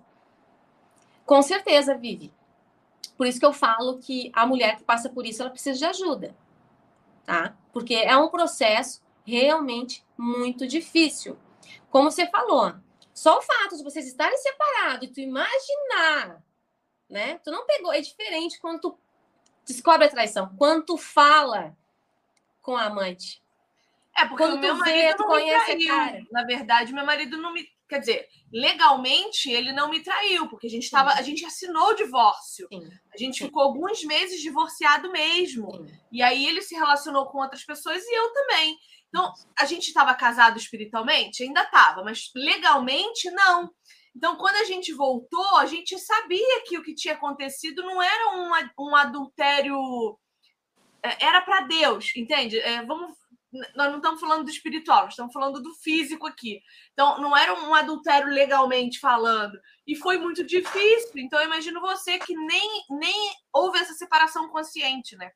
[1.24, 2.32] Com certeza, Vivi.
[3.16, 5.84] Por isso que eu falo que a mulher que passa por isso, ela precisa de
[5.84, 6.34] ajuda,
[7.24, 7.56] tá?
[7.72, 11.38] Porque é um processo realmente muito difícil.
[11.90, 12.74] Como você falou,
[13.12, 16.42] só o fato de vocês estarem separados e tu imaginar,
[17.08, 17.38] né?
[17.38, 18.98] Tu não pegou, é diferente quando tu
[19.66, 21.76] descobre a traição, quando tu fala
[22.62, 23.42] com a amante.
[24.16, 26.22] É, porque quando o meu marido vê, tu conhece a cara.
[26.30, 30.70] Na verdade, meu marido não me Quer dizer, legalmente ele não me traiu, porque a
[30.70, 32.68] gente estava, a gente assinou o divórcio.
[32.72, 32.88] Sim.
[33.12, 33.46] A gente Sim.
[33.46, 35.68] ficou alguns meses divorciado mesmo.
[36.12, 38.78] E aí ele se relacionou com outras pessoas e eu também.
[39.08, 41.42] Então, a gente estava casado espiritualmente?
[41.42, 43.68] Ainda estava, mas legalmente não.
[44.14, 48.36] Então, quando a gente voltou, a gente sabia que o que tinha acontecido não era
[48.36, 50.16] um, um adultério.
[51.02, 52.56] É, era para Deus, entende?
[52.60, 53.18] É, vamos
[53.74, 56.62] nós não estamos falando do espiritual, nós estamos falando do físico aqui.
[56.92, 59.58] Então, não era um adultério legalmente falando.
[59.86, 61.10] E foi muito difícil.
[61.16, 65.30] Então, eu imagino você que nem, nem houve essa separação consciente, né?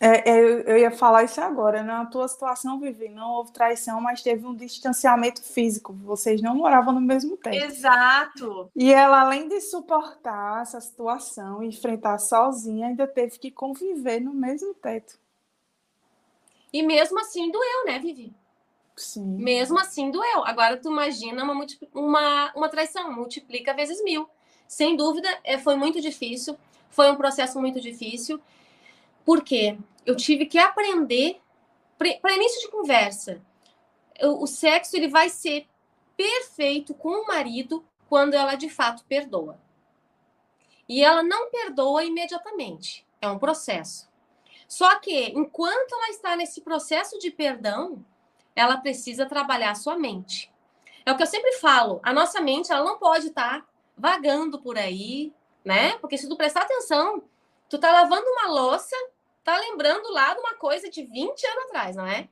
[0.00, 1.82] É, é eu, eu ia falar isso agora.
[1.82, 5.92] Na tua situação, Vivi, não houve traição, mas teve um distanciamento físico.
[5.92, 7.56] Vocês não moravam no mesmo tempo.
[7.56, 8.70] Exato.
[8.74, 14.34] E ela, além de suportar essa situação e enfrentar sozinha, ainda teve que conviver no
[14.34, 15.22] mesmo teto.
[16.74, 18.34] E mesmo assim doeu, né, Vivi?
[18.96, 19.36] Sim.
[19.36, 20.44] Mesmo assim doeu.
[20.44, 24.28] Agora tu imagina uma, uma, uma traição, multiplica vezes mil.
[24.66, 26.58] Sem dúvida, é, foi muito difícil.
[26.90, 28.40] Foi um processo muito difícil.
[29.24, 31.40] Porque eu tive que aprender,
[31.96, 33.40] para início de conversa,
[34.18, 35.68] eu, o sexo ele vai ser
[36.16, 39.60] perfeito com o marido quando ela de fato perdoa.
[40.88, 43.06] E ela não perdoa imediatamente.
[43.20, 44.12] É um processo.
[44.68, 48.04] Só que, enquanto ela está nesse processo de perdão,
[48.54, 50.52] ela precisa trabalhar a sua mente.
[51.04, 54.78] É o que eu sempre falo, a nossa mente ela não pode estar vagando por
[54.78, 55.32] aí,
[55.64, 55.98] né?
[55.98, 57.22] Porque se tu prestar atenção,
[57.68, 58.96] tu tá lavando uma louça,
[59.42, 62.28] tá lembrando lá de uma coisa de 20 anos atrás, não é?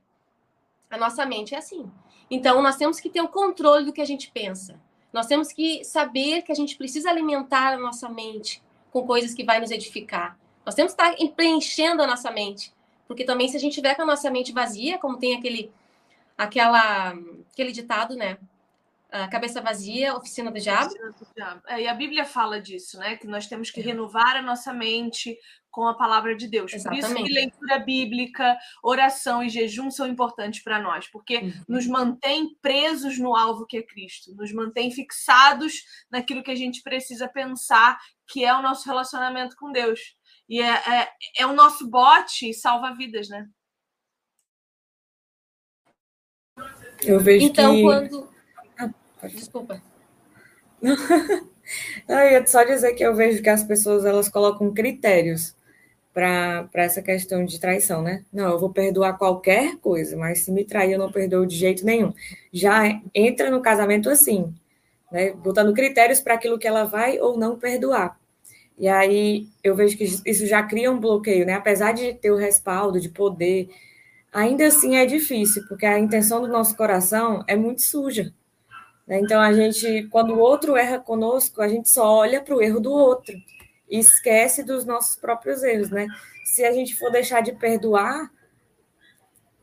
[0.91, 1.91] A nossa mente é assim.
[2.31, 4.81] Então, nós temos que ter o controle do que a gente pensa.
[5.13, 9.45] Nós temos que saber que a gente precisa alimentar a nossa mente com coisas que
[9.45, 10.39] vai nos edificar.
[10.65, 12.73] Nós temos que estar preenchendo a nossa mente.
[13.07, 15.71] Porque também, se a gente tiver com a nossa mente vazia, como tem aquele,
[16.37, 17.15] aquela,
[17.53, 18.39] aquele ditado, né?
[19.11, 20.95] A cabeça vazia, oficina do diabo.
[21.67, 23.17] É, e a Bíblia fala disso, né?
[23.17, 23.85] Que nós temos que é.
[23.85, 25.37] renovar a nossa mente
[25.73, 26.73] com a palavra de Deus.
[26.73, 27.03] Exatamente.
[27.03, 31.53] Por isso que leitura bíblica, oração e jejum são importantes para nós, porque uhum.
[31.67, 36.83] nos mantém presos no alvo que é Cristo, nos mantém fixados naquilo que a gente
[36.83, 40.15] precisa pensar, que é o nosso relacionamento com Deus.
[40.53, 43.49] E é, é, é o nosso bote salva-vidas, né?
[47.03, 47.81] Eu vejo então, que...
[47.81, 48.29] quando.
[48.79, 48.91] Ah,
[49.29, 49.83] Desculpa.
[52.07, 55.57] Não, eu ia só dizer que eu vejo que as pessoas elas colocam critérios
[56.13, 58.23] para essa questão de traição, né?
[58.31, 61.83] Não, eu vou perdoar qualquer coisa, mas se me trair, eu não perdoo de jeito
[61.83, 62.13] nenhum.
[62.53, 64.55] Já entra no casamento assim,
[65.11, 65.33] né?
[65.33, 68.21] Botando critérios para aquilo que ela vai ou não perdoar.
[68.79, 71.55] E aí eu vejo que isso já cria um bloqueio, né?
[71.55, 73.69] Apesar de ter o respaldo, de poder,
[74.33, 78.33] ainda assim é difícil, porque a intenção do nosso coração é muito suja.
[79.07, 79.21] Né?
[79.21, 82.81] Então a gente, quando o outro erra conosco, a gente só olha para o erro
[82.81, 83.35] do outro
[83.91, 86.07] e esquece dos nossos próprios erros, né?
[86.45, 88.31] Se a gente for deixar de perdoar,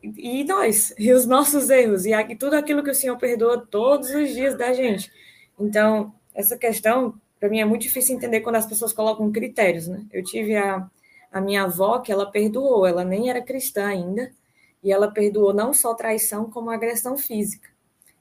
[0.03, 4.29] e nós, e os nossos erros, e tudo aquilo que o Senhor perdoa todos os
[4.29, 5.11] dias da gente.
[5.59, 10.05] Então, essa questão para mim é muito difícil entender quando as pessoas colocam critérios, né?
[10.11, 10.89] Eu tive a,
[11.31, 14.31] a minha avó que ela perdoou, ela nem era cristã ainda,
[14.83, 17.69] e ela perdoou não só traição, como agressão física.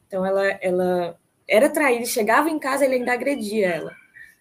[0.07, 3.93] Então, ela, ela era traída, chegava em casa, ele ainda agredia ela.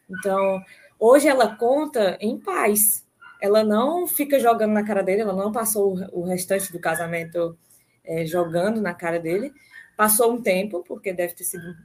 [0.09, 0.61] Então,
[0.99, 3.05] hoje ela conta em paz.
[3.41, 7.57] Ela não fica jogando na cara dele, ela não passou o restante do casamento
[8.03, 9.53] é, jogando na cara dele.
[9.95, 11.75] Passou um tempo, porque deve ter sido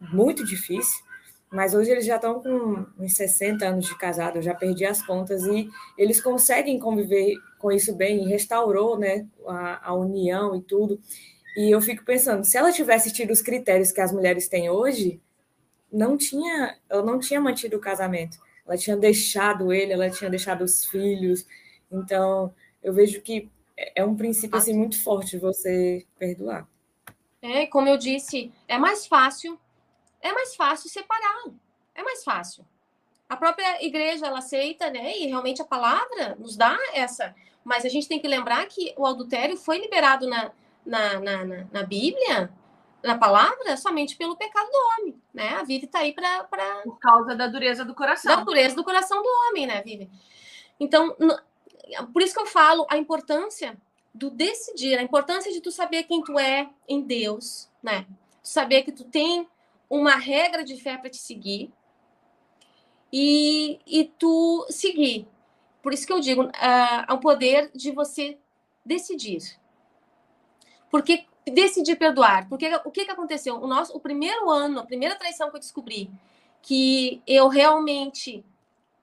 [0.00, 1.04] muito difícil,
[1.50, 5.02] mas hoje eles já estão com uns 60 anos de casado, eu já perdi as
[5.02, 10.60] contas, e eles conseguem conviver com isso bem, e restaurou né, a, a união e
[10.60, 11.00] tudo.
[11.56, 15.20] E eu fico pensando, se ela tivesse tido os critérios que as mulheres têm hoje,
[15.92, 18.38] não tinha, ela não tinha mantido o casamento.
[18.66, 21.46] Ela tinha deixado ele, ela tinha deixado os filhos.
[21.90, 23.50] Então, eu vejo que
[23.94, 26.68] é um princípio assim muito forte você perdoar.
[27.40, 29.58] É, como eu disse, é mais fácil,
[30.20, 31.44] é mais fácil separar.
[31.94, 32.64] É mais fácil.
[33.28, 35.16] A própria igreja ela aceita, né?
[35.18, 37.34] E realmente a palavra nos dá essa.
[37.62, 40.50] Mas a gente tem que lembrar que o adultério foi liberado na,
[40.84, 42.50] na, na, na, na Bíblia
[43.02, 45.50] na palavra somente pelo pecado do homem, né?
[45.50, 46.82] A Vivi está aí para pra...
[46.82, 48.36] por causa da dureza do coração.
[48.36, 50.10] Da dureza do coração do homem, né, Vivi?
[50.80, 51.16] Então,
[52.12, 53.76] por isso que eu falo a importância
[54.12, 58.06] do decidir, a importância de tu saber quem tu é em Deus, né?
[58.42, 59.48] Tu saber que tu tem
[59.88, 61.72] uma regra de fé para te seguir
[63.12, 65.26] e, e tu seguir.
[65.82, 68.38] Por isso que eu digo, uh, o poder de você
[68.84, 69.58] decidir.
[70.90, 72.48] Porque decidir perdoar.
[72.48, 73.56] Porque o que, que aconteceu?
[73.56, 76.10] O nosso, o primeiro ano, a primeira traição que eu descobri,
[76.62, 78.44] que eu realmente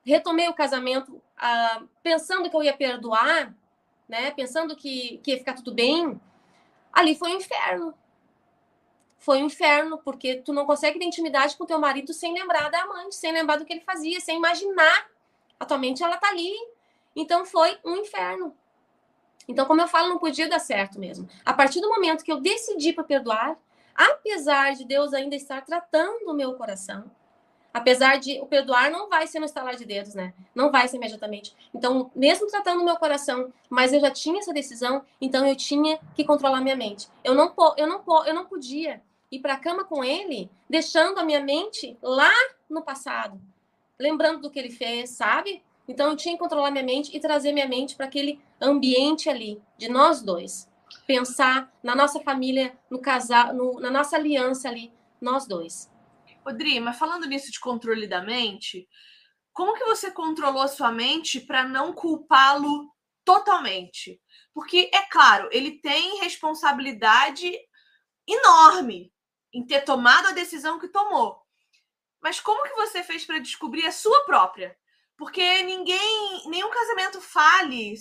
[0.05, 3.55] retomei o casamento ah, pensando que eu ia perdoar,
[4.07, 4.31] né?
[4.31, 6.19] Pensando que, que ia ficar tudo bem,
[6.93, 7.93] ali foi um inferno.
[9.17, 12.81] Foi um inferno, porque tu não consegue ter intimidade com teu marido sem lembrar da
[12.81, 15.07] amante, sem lembrar do que ele fazia, sem imaginar.
[15.59, 16.53] Atualmente ela tá ali.
[17.15, 18.55] Então foi um inferno.
[19.47, 21.29] Então, como eu falo, não podia dar certo mesmo.
[21.45, 23.57] A partir do momento que eu decidi para perdoar,
[23.95, 27.09] apesar de Deus ainda estar tratando o meu coração,
[27.75, 30.33] apesar de o perdoar não vai ser no estalar de dedos, né?
[30.55, 31.53] Não vai ser imediatamente.
[31.73, 36.23] Então, mesmo tratando meu coração, mas eu já tinha essa decisão, então eu tinha que
[36.23, 37.09] controlar minha mente.
[37.21, 41.25] Eu não eu não eu não podia ir para a cama com ele, deixando a
[41.25, 42.31] minha mente lá
[42.69, 43.41] no passado,
[43.99, 45.61] lembrando do que ele fez, sabe?
[45.85, 49.61] Então eu tinha que controlar minha mente e trazer minha mente para aquele ambiente ali,
[49.77, 50.69] de nós dois.
[51.05, 55.93] Pensar na nossa família, no casal, no, na nossa aliança ali, nós dois.
[56.45, 58.87] Odri, mas falando nisso de controle da mente,
[59.51, 64.21] como que você controlou a sua mente para não culpá-lo totalmente?
[64.53, 67.51] Porque, é claro, ele tem responsabilidade
[68.27, 69.11] enorme
[69.53, 71.41] em ter tomado a decisão que tomou.
[72.21, 74.77] Mas como que você fez para descobrir a sua própria?
[75.17, 77.95] Porque ninguém, nenhum casamento fale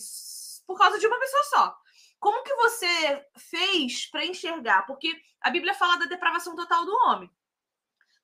[0.67, 1.77] por causa de uma pessoa só.
[2.19, 4.83] Como que você fez para enxergar?
[4.87, 7.31] Porque a Bíblia fala da depravação total do homem.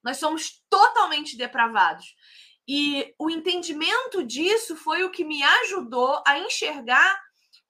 [0.03, 2.15] Nós somos totalmente depravados.
[2.67, 7.21] E o entendimento disso foi o que me ajudou a enxergar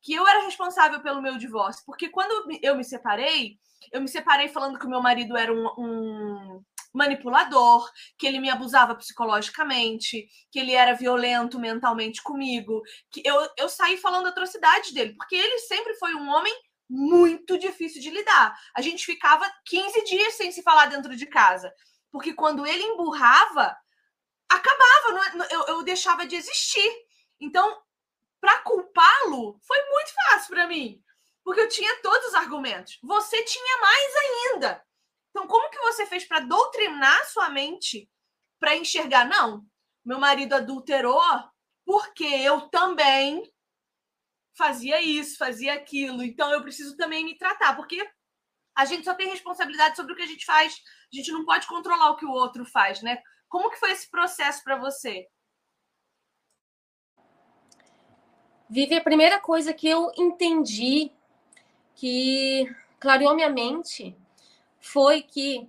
[0.03, 1.83] que eu era responsável pelo meu divórcio.
[1.87, 3.59] Porque quando eu me separei,
[3.93, 6.62] eu me separei falando que o meu marido era um, um
[6.93, 7.88] manipulador,
[8.19, 13.97] que ele me abusava psicologicamente, que ele era violento mentalmente comigo, que eu, eu saí
[13.97, 16.53] falando atrocidades dele, porque ele sempre foi um homem
[16.88, 18.59] muito difícil de lidar.
[18.75, 21.73] A gente ficava 15 dias sem se falar dentro de casa,
[22.11, 23.77] porque quando ele emburrava,
[24.49, 26.90] acabava, eu, eu deixava de existir.
[27.40, 27.81] Então,
[28.40, 31.03] para culpá-lo, foi muito fácil para mim,
[31.44, 32.99] porque eu tinha todos os argumentos.
[33.03, 34.85] Você tinha mais ainda.
[35.31, 38.11] Então, como que você fez para doutrinar sua mente
[38.59, 39.64] para enxergar, não,
[40.05, 41.23] meu marido adulterou
[41.85, 43.51] porque eu também
[44.57, 48.07] fazia isso, fazia aquilo, então eu preciso também me tratar, porque
[48.81, 51.66] a gente só tem responsabilidade sobre o que a gente faz, a gente não pode
[51.66, 53.22] controlar o que o outro faz, né?
[53.47, 55.28] Como que foi esse processo para você?
[58.70, 61.12] Vive, a primeira coisa que eu entendi
[61.95, 64.16] que clareou minha mente
[64.81, 65.68] foi que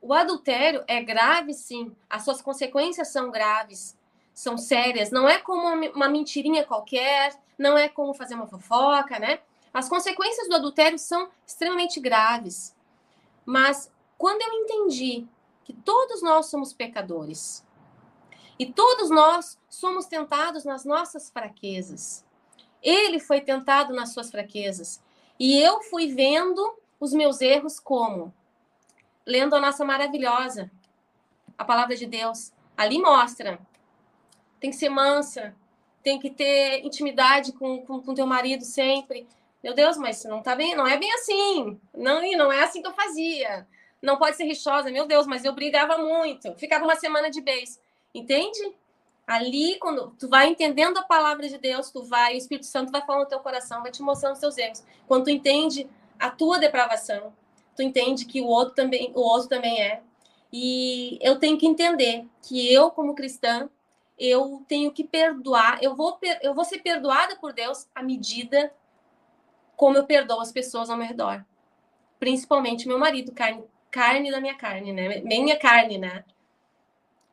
[0.00, 1.96] o adultério é grave, sim.
[2.08, 3.98] As suas consequências são graves,
[4.32, 5.10] são sérias.
[5.10, 9.40] Não é como uma mentirinha qualquer, não é como fazer uma fofoca, né?
[9.76, 12.74] As consequências do adultério são extremamente graves.
[13.44, 15.26] Mas quando eu entendi
[15.64, 17.62] que todos nós somos pecadores
[18.58, 22.24] e todos nós somos tentados nas nossas fraquezas,
[22.82, 25.02] ele foi tentado nas suas fraquezas
[25.38, 28.32] e eu fui vendo os meus erros como?
[29.26, 30.70] Lendo a nossa maravilhosa,
[31.58, 32.50] a palavra de Deus.
[32.74, 33.60] Ali mostra.
[34.58, 35.54] Tem que ser mansa,
[36.02, 39.28] tem que ter intimidade com, com, com teu marido sempre.
[39.66, 41.80] Meu Deus, mas não tá bem, não é bem assim.
[41.92, 43.66] Não, não é assim que eu fazia.
[44.00, 46.54] Não pode ser rixosa, meu Deus, mas eu brigava muito.
[46.54, 47.72] Ficava uma semana de beijo.
[48.14, 48.60] Entende?
[49.26, 53.04] Ali, quando tu vai entendendo a palavra de Deus, tu vai, o Espírito Santo vai
[53.04, 54.84] falando no teu coração, vai te mostrando os teus erros.
[55.08, 57.32] Quando tu entende a tua depravação,
[57.74, 60.00] tu entende que o outro também, o outro também é.
[60.52, 63.68] E eu tenho que entender que eu, como cristã,
[64.16, 68.72] eu tenho que perdoar, eu vou, eu vou ser perdoada por Deus à medida
[69.76, 71.44] como eu perdoo as pessoas ao meu redor.
[72.18, 75.20] Principalmente meu marido, carne, carne da minha carne, né?
[75.20, 76.24] Minha carne, né?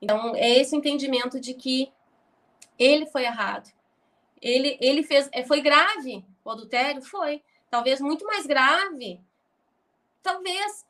[0.02, 1.92] Então, é esse entendimento de que
[2.78, 3.72] ele foi errado.
[4.42, 5.30] Ele, ele fez.
[5.32, 7.02] É, foi grave o adultério?
[7.02, 7.42] Foi.
[7.70, 9.22] Talvez muito mais grave.
[10.22, 10.86] Talvez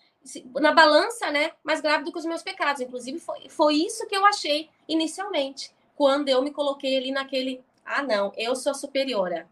[0.60, 1.52] na balança, né?
[1.64, 2.82] Mais grave do que os meus pecados.
[2.82, 5.72] Inclusive, foi, foi isso que eu achei inicialmente.
[5.96, 7.64] Quando eu me coloquei ali naquele.
[7.86, 9.48] Ah, não, eu sou superiora.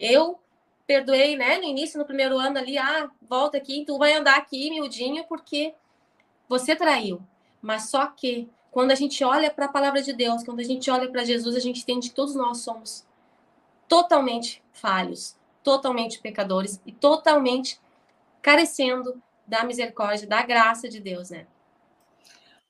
[0.00, 0.40] Eu
[0.88, 1.58] perdoei, né?
[1.58, 5.74] No início, no primeiro ano ali, ah, volta aqui, tu vai andar aqui, miudinho, porque
[6.48, 7.20] você traiu.
[7.60, 10.90] Mas só que quando a gente olha para a palavra de Deus, quando a gente
[10.90, 13.06] olha para Jesus, a gente entende que todos nós somos
[13.86, 17.78] totalmente falhos, totalmente pecadores e totalmente
[18.40, 21.46] carecendo da misericórdia, da graça de Deus, né?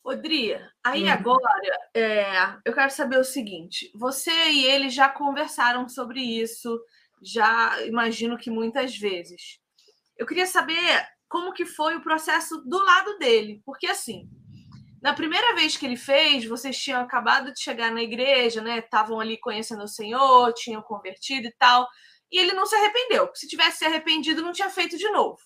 [0.03, 1.13] Odria, aí hum.
[1.13, 2.25] agora é,
[2.65, 6.81] eu quero saber o seguinte: você e ele já conversaram sobre isso,
[7.23, 9.61] já imagino que muitas vezes.
[10.17, 14.29] Eu queria saber como que foi o processo do lado dele, porque assim,
[15.01, 18.79] na primeira vez que ele fez, vocês tinham acabado de chegar na igreja, né?
[18.79, 21.87] Estavam ali conhecendo o Senhor, tinham convertido e tal.
[22.31, 23.31] E ele não se arrependeu.
[23.35, 25.39] Se tivesse se arrependido, não tinha feito de novo.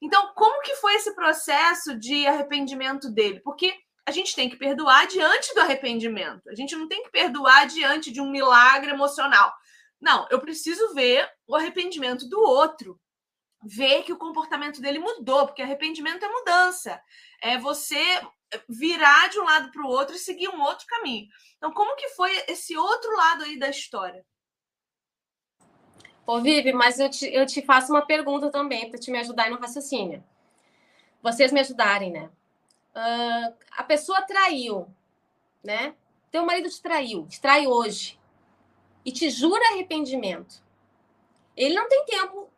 [0.00, 3.40] Então, como que foi esse processo de arrependimento dele?
[3.40, 3.72] Porque
[4.04, 6.48] a gente tem que perdoar diante do arrependimento.
[6.50, 9.52] A gente não tem que perdoar diante de um milagre emocional.
[10.02, 13.00] Não, eu preciso ver o arrependimento do outro.
[13.62, 17.00] Ver que o comportamento dele mudou, porque arrependimento é mudança.
[17.40, 17.96] É você
[18.68, 21.28] virar de um lado para o outro e seguir um outro caminho.
[21.56, 24.26] Então, como que foi esse outro lado aí da história?
[26.26, 29.50] Ô, Vivi, mas eu te, eu te faço uma pergunta também para te me ajudar
[29.50, 30.24] no raciocínio.
[31.22, 32.28] Vocês me ajudarem, né?
[32.92, 34.92] Uh, a pessoa traiu,
[35.62, 35.94] né?
[36.32, 38.20] Teu marido te traiu, te trai hoje
[39.04, 40.62] e te jura arrependimento.
[41.56, 42.50] Ele não tem tempo,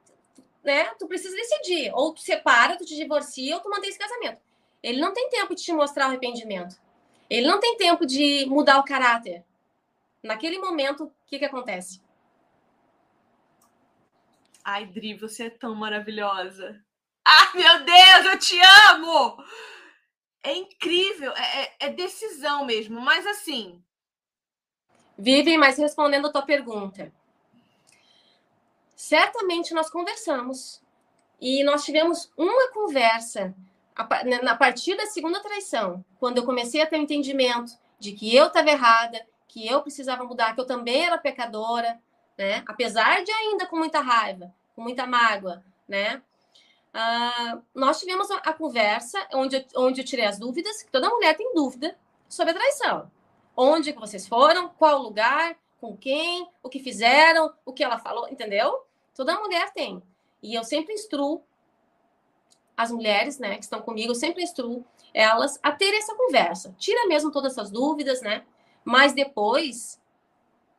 [0.62, 0.84] né?
[0.98, 1.92] Tu precisa decidir.
[1.94, 4.40] Ou tu separa, tu te divorcia, ou tu mantém esse casamento.
[4.82, 6.76] Ele não tem tempo de te mostrar o arrependimento.
[7.28, 9.44] Ele não tem tempo de mudar o caráter.
[10.22, 12.02] Naquele momento, o que, que acontece?
[14.64, 16.82] Ai, Dri, você é tão maravilhosa.
[17.24, 18.58] Ah, meu Deus, eu te
[18.90, 19.42] amo!
[20.42, 23.82] É incrível, é, é, é decisão mesmo, mas assim.
[25.16, 27.12] Vive, mas respondendo a tua pergunta.
[28.96, 30.82] Certamente nós conversamos
[31.40, 33.54] e nós tivemos uma conversa
[33.94, 38.34] a partir da segunda traição, quando eu comecei a ter o um entendimento de que
[38.34, 42.00] eu estava errada, que eu precisava mudar, que eu também era pecadora,
[42.36, 42.64] né?
[42.66, 46.20] Apesar de ainda com muita raiva, com muita mágoa, né?
[46.92, 51.54] Uh, nós tivemos a, conversa onde onde eu tirei as dúvidas, que toda mulher tem
[51.54, 51.96] dúvida
[52.28, 53.10] sobre a traição.
[53.56, 58.28] Onde que vocês foram, qual lugar, com quem, o que fizeram, o que ela falou,
[58.28, 58.84] entendeu?
[59.14, 60.02] Toda mulher tem.
[60.42, 61.42] E eu sempre instruo
[62.76, 66.74] as mulheres, né, que estão comigo, eu sempre instruo elas a ter essa conversa.
[66.78, 68.44] Tira mesmo todas essas dúvidas, né?
[68.84, 70.00] Mas depois,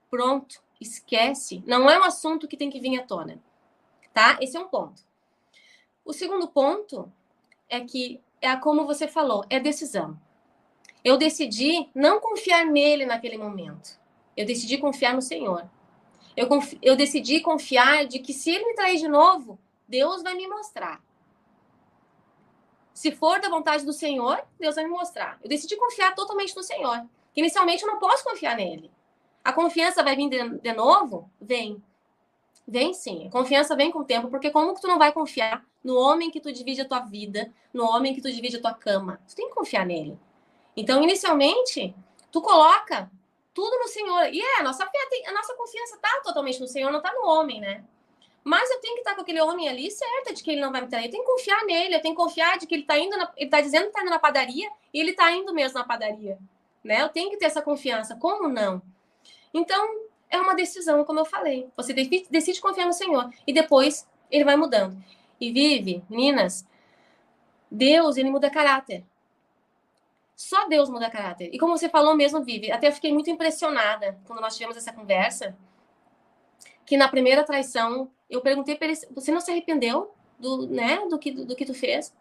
[0.09, 1.63] pronto, esquece.
[1.65, 3.41] Não é um assunto que tem que vir à tona,
[4.13, 4.37] tá?
[4.41, 5.01] Esse é um ponto.
[6.03, 7.11] O segundo ponto
[7.69, 10.19] é que é como você falou, é decisão.
[11.05, 13.99] Eu decidi não confiar nele naquele momento.
[14.35, 15.69] Eu decidi confiar no Senhor.
[16.35, 16.49] Eu,
[16.81, 20.99] eu decidi confiar de que se ele me trair de novo, Deus vai me mostrar.
[22.91, 25.37] Se for da vontade do Senhor, Deus vai me mostrar.
[25.43, 27.05] Eu decidi confiar totalmente no Senhor.
[27.35, 28.89] Inicialmente eu não posso confiar nele.
[29.43, 31.29] A confiança vai vir de, de novo?
[31.39, 31.83] Vem.
[32.67, 33.27] Vem sim.
[33.27, 36.31] A confiança vem com o tempo, porque como que tu não vai confiar no homem
[36.31, 39.21] que tu divide a tua vida, no homem que tu divide a tua cama?
[39.27, 40.17] Tu tem que confiar nele.
[40.75, 41.95] Então, inicialmente,
[42.31, 43.09] tu coloca
[43.53, 44.33] tudo no Senhor.
[44.33, 47.13] E é, a nossa fé, tem, a nossa confiança tá totalmente no Senhor, não tá
[47.13, 47.83] no homem, né?
[48.43, 50.81] Mas eu tenho que estar com aquele homem ali certa de que ele não vai
[50.81, 51.05] me trair.
[51.05, 53.31] Eu tenho que confiar nele, eu tenho que confiar de que ele está indo, na,
[53.35, 56.37] ele está dizendo que está indo na padaria e ele está indo mesmo na padaria.
[56.83, 57.01] Né?
[57.01, 58.15] Eu tenho que ter essa confiança.
[58.15, 58.81] Como não?
[59.51, 61.67] Então, é uma decisão, como eu falei.
[61.75, 64.95] Você decide, decide confiar no Senhor e depois ele vai mudando.
[65.39, 66.67] E vive, meninas,
[67.71, 69.03] Deus, ele muda caráter.
[70.35, 71.49] Só Deus muda caráter.
[71.53, 75.57] E como você falou mesmo, Vive, até fiquei muito impressionada quando nós tivemos essa conversa,
[76.85, 81.17] que na primeira traição eu perguntei para ele, você não se arrependeu do, né, do
[81.17, 82.13] que do, que tu fez?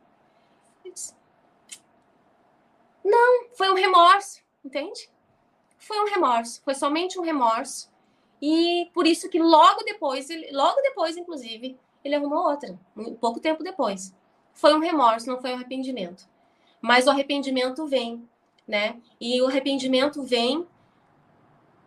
[3.04, 5.10] Não, foi um remorso, entende?
[5.76, 7.92] Foi um remorso, foi somente um remorso.
[8.40, 12.78] E por isso que logo depois, logo depois, inclusive, ele arrumou outra,
[13.20, 14.14] pouco tempo depois.
[14.52, 16.28] Foi um remorso, não foi um arrependimento.
[16.84, 18.28] Mas o arrependimento vem,
[18.68, 19.00] né?
[19.18, 20.66] E o arrependimento vem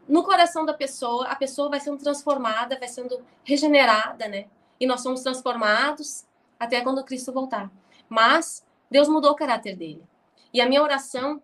[0.07, 4.47] no coração da pessoa, a pessoa vai sendo transformada, vai sendo regenerada, né?
[4.79, 6.25] E nós somos transformados
[6.59, 7.69] até quando Cristo voltar.
[8.09, 10.01] Mas Deus mudou o caráter dele.
[10.51, 11.43] E a minha oração,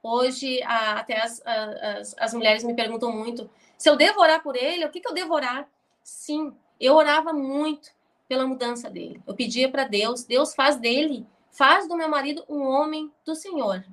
[0.00, 4.84] hoje, até as, as, as mulheres me perguntam muito: se eu devo orar por ele,
[4.84, 5.68] o que, que eu devo orar?
[6.04, 7.90] Sim, eu orava muito
[8.28, 9.20] pela mudança dele.
[9.26, 13.84] Eu pedia para Deus, Deus faz dele, faz do meu marido um homem do Senhor.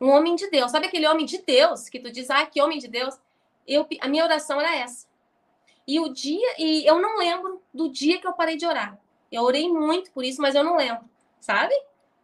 [0.00, 0.70] Um homem de Deus.
[0.70, 3.18] Sabe aquele homem de Deus que tu diz, ah, que homem de Deus?
[3.66, 5.06] Eu, a minha oração era essa.
[5.86, 8.98] E o dia, e eu não lembro do dia que eu parei de orar.
[9.30, 11.04] Eu orei muito por isso, mas eu não lembro,
[11.40, 11.74] sabe?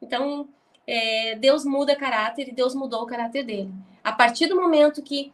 [0.00, 0.48] Então,
[0.86, 3.72] é, Deus muda caráter e Deus mudou o caráter dele.
[4.02, 5.32] A partir do momento que,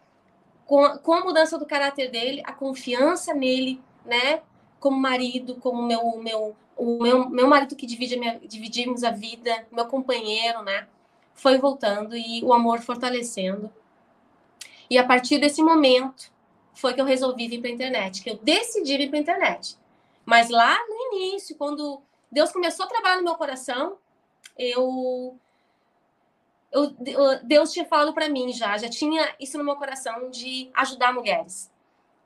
[0.67, 4.43] com com a mudança do caráter dele, a confiança nele, né,
[4.79, 9.11] como marido, como meu, meu, o meu, meu marido que divide a minha, dividimos a
[9.11, 10.87] vida, meu companheiro, né,
[11.35, 13.71] foi voltando e o amor fortalecendo.
[14.89, 16.33] E a partir desse momento
[16.73, 19.77] foi que eu resolvi vir para a internet, que eu decidi vir para a internet.
[20.25, 22.01] Mas lá no início, quando
[22.31, 23.99] Deus começou a trabalhar no meu coração,
[24.57, 25.37] eu,
[26.71, 26.95] eu
[27.43, 31.71] Deus tinha falado para mim já, já tinha isso no meu coração de ajudar mulheres,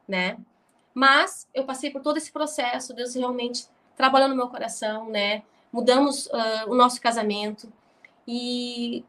[0.06, 0.36] né?
[0.94, 5.42] Mas eu passei por todo esse processo, Deus realmente trabalhou no meu coração, né?
[5.72, 7.72] Mudamos uh, o nosso casamento
[8.26, 9.04] e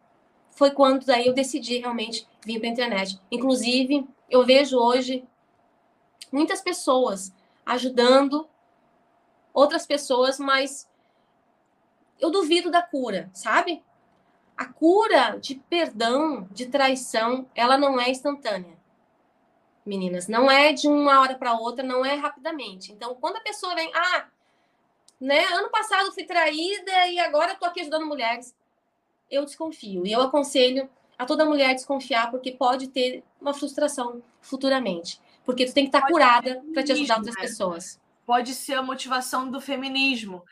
[0.51, 3.19] foi quando daí eu decidi realmente vir para a internet.
[3.31, 5.23] Inclusive, eu vejo hoje
[6.31, 7.33] muitas pessoas
[7.65, 8.47] ajudando
[9.53, 10.89] outras pessoas, mas
[12.19, 13.83] eu duvido da cura, sabe?
[14.57, 18.77] A cura de perdão, de traição, ela não é instantânea.
[19.85, 22.91] Meninas, não é de uma hora para outra, não é rapidamente.
[22.91, 24.27] Então, quando a pessoa vem, ah,
[25.23, 28.53] né, ano passado fui traída e agora estou aqui ajudando mulheres,
[29.31, 30.05] eu desconfio.
[30.05, 35.21] E eu aconselho a toda mulher desconfiar, porque pode ter uma frustração futuramente.
[35.45, 37.41] Porque tu tem que estar tá curada para te ajudar outras né?
[37.41, 40.43] pessoas pode ser a motivação do feminismo,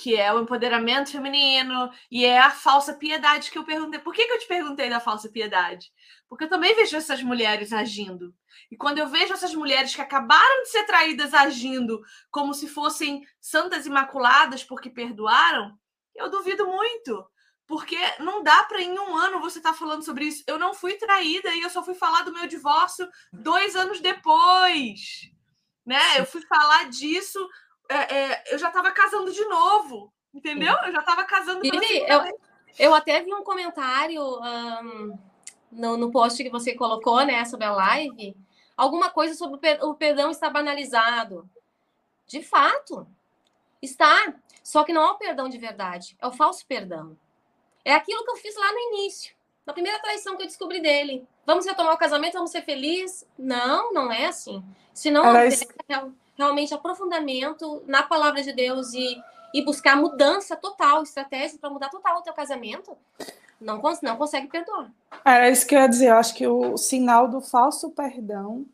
[0.00, 4.00] que é o empoderamento feminino e é a falsa piedade que eu perguntei.
[4.00, 5.92] Por que, que eu te perguntei da falsa piedade?
[6.26, 8.34] Porque eu também vejo essas mulheres agindo.
[8.70, 13.22] E quando eu vejo essas mulheres que acabaram de ser traídas agindo como se fossem
[13.38, 15.78] santas imaculadas porque perdoaram,
[16.14, 17.22] eu duvido muito.
[17.66, 20.42] Porque não dá para em um ano você estar tá falando sobre isso.
[20.46, 25.30] Eu não fui traída e eu só fui falar do meu divórcio dois anos depois
[25.90, 26.20] né?
[26.20, 27.38] Eu fui falar disso,
[27.90, 30.72] é, é, eu já estava casando de novo, entendeu?
[30.84, 31.60] Eu já estava casando.
[31.60, 32.38] Vivi, eu,
[32.78, 35.18] eu até vi um comentário um,
[35.72, 38.36] no, no post que você colocou, né, sobre a live,
[38.76, 41.50] alguma coisa sobre o perdão está banalizado.
[42.28, 43.08] De fato,
[43.82, 44.34] está.
[44.62, 47.18] Só que não é o perdão de verdade, é o falso perdão.
[47.84, 49.34] É aquilo que eu fiz lá no início,
[49.66, 51.26] na primeira traição que eu descobri dele.
[51.44, 53.26] Vamos retomar o casamento, vamos ser felizes?
[53.36, 54.62] Não, não é assim.
[54.94, 55.50] Se não houver
[56.44, 59.22] realmente aprofundamento na palavra de Deus e,
[59.52, 62.96] e buscar mudança total, estratégia para mudar total o teu casamento,
[63.60, 64.90] não, não consegue perdoar.
[65.24, 66.08] Era isso que eu ia dizer.
[66.08, 68.64] Eu acho que o sinal do falso perdão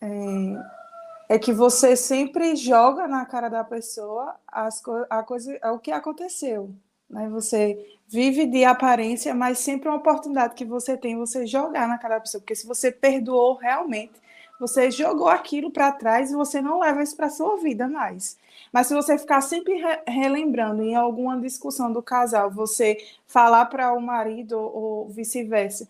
[0.00, 5.90] é, é que você sempre joga na cara da pessoa as, a coisa, o que
[5.90, 6.70] aconteceu.
[7.08, 7.28] Né?
[7.30, 12.16] Você vive de aparência, mas sempre uma oportunidade que você tem você jogar na cara
[12.16, 14.20] da pessoa, porque se você perdoou realmente,
[14.60, 18.38] você jogou aquilo para trás e você não leva isso para sua vida mais.
[18.70, 23.94] Mas se você ficar sempre re relembrando em alguma discussão do casal, você falar para
[23.94, 25.88] o marido ou vice-versa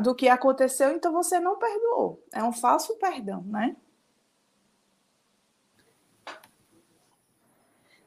[0.00, 2.20] do que aconteceu, então você não perdoou.
[2.32, 3.76] É um falso perdão, né?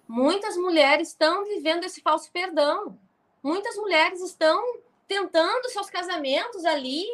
[0.08, 3.00] Muitas mulheres estão vivendo esse falso perdão.
[3.42, 4.62] Muitas mulheres estão
[5.08, 7.06] tentando seus casamentos ali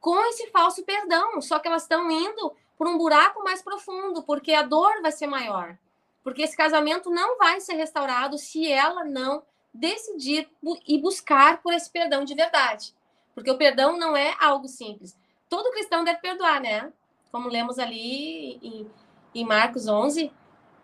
[0.00, 4.52] com esse falso perdão, só que elas estão indo por um buraco mais profundo, porque
[4.52, 5.78] a dor vai ser maior.
[6.22, 9.42] Porque esse casamento não vai ser restaurado se ela não
[9.72, 10.48] decidir
[10.86, 12.94] e buscar por esse perdão de verdade.
[13.34, 15.16] Porque o perdão não é algo simples.
[15.48, 16.92] Todo cristão deve perdoar, né?
[17.30, 18.90] Como lemos ali em,
[19.34, 20.32] em Marcos 11,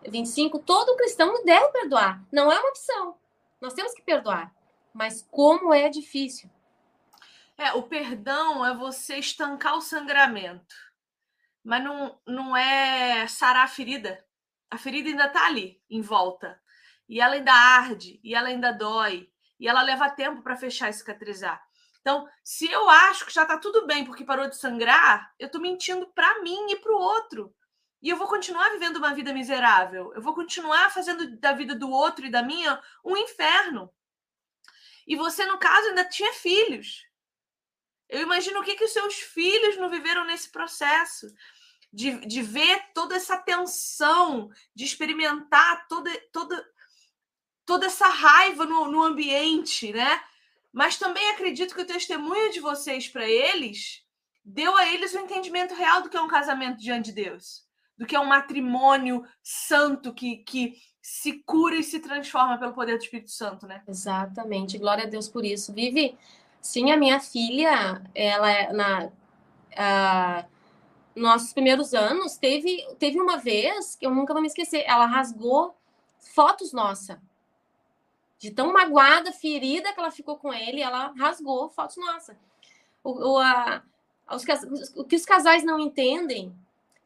[0.07, 2.21] 25, todo cristão deve perdoar.
[2.31, 3.15] Não é uma opção.
[3.59, 4.53] Nós temos que perdoar.
[4.93, 6.49] Mas como é difícil.
[7.57, 10.75] É, o perdão é você estancar o sangramento,
[11.63, 14.25] mas não, não é sarar a ferida.
[14.71, 16.59] A ferida ainda está ali, em volta.
[17.07, 19.29] E ela ainda arde, e ela ainda dói,
[19.59, 21.63] e ela leva tempo para fechar e cicatrizar.
[22.01, 25.61] Então, se eu acho que já está tudo bem porque parou de sangrar, eu estou
[25.61, 27.55] mentindo para mim e para o outro.
[28.01, 30.11] E eu vou continuar vivendo uma vida miserável.
[30.13, 33.89] Eu vou continuar fazendo da vida do outro e da minha um inferno.
[35.07, 37.05] E você, no caso, ainda tinha filhos.
[38.13, 41.27] Eu imagino o que, que os seus filhos não viveram nesse processo.
[41.91, 46.65] De, de ver toda essa tensão, de experimentar toda, toda,
[47.65, 50.23] toda essa raiva no, no ambiente, né?
[50.71, 54.03] Mas também acredito que o testemunho de vocês para eles
[54.43, 57.63] deu a eles o um entendimento real do que é um casamento diante de Deus,
[57.95, 62.97] do que é um matrimônio santo que, que se cura e se transforma pelo poder
[62.97, 63.83] do Espírito Santo, né?
[63.87, 64.77] Exatamente.
[64.77, 65.73] Glória a Deus por isso.
[65.73, 66.17] Vive,
[66.63, 69.11] sim, a minha filha, ela é na
[71.15, 75.75] nossos primeiros anos, teve, teve uma vez que eu nunca vou me esquecer, ela rasgou
[76.19, 77.21] fotos nossa
[78.39, 82.35] de tão magoada, ferida que ela ficou com ele, ela rasgou fotos nossa.
[83.01, 83.81] O, o, a,
[84.29, 84.43] os,
[84.97, 86.53] o que os casais não entendem,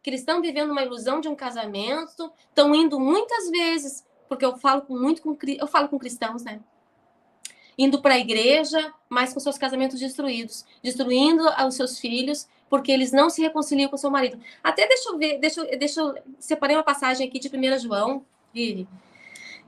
[0.01, 4.57] que eles estão vivendo uma ilusão de um casamento, estão indo muitas vezes, porque eu
[4.57, 6.59] falo com muito com eu falo com cristãos, né?
[7.77, 13.11] Indo para a igreja, mas com seus casamentos destruídos, destruindo os seus filhos, porque eles
[13.11, 14.39] não se reconciliam com seu marido.
[14.63, 18.87] Até deixa eu ver, deixa, deixa eu separei uma passagem aqui de 1 João, Vivi,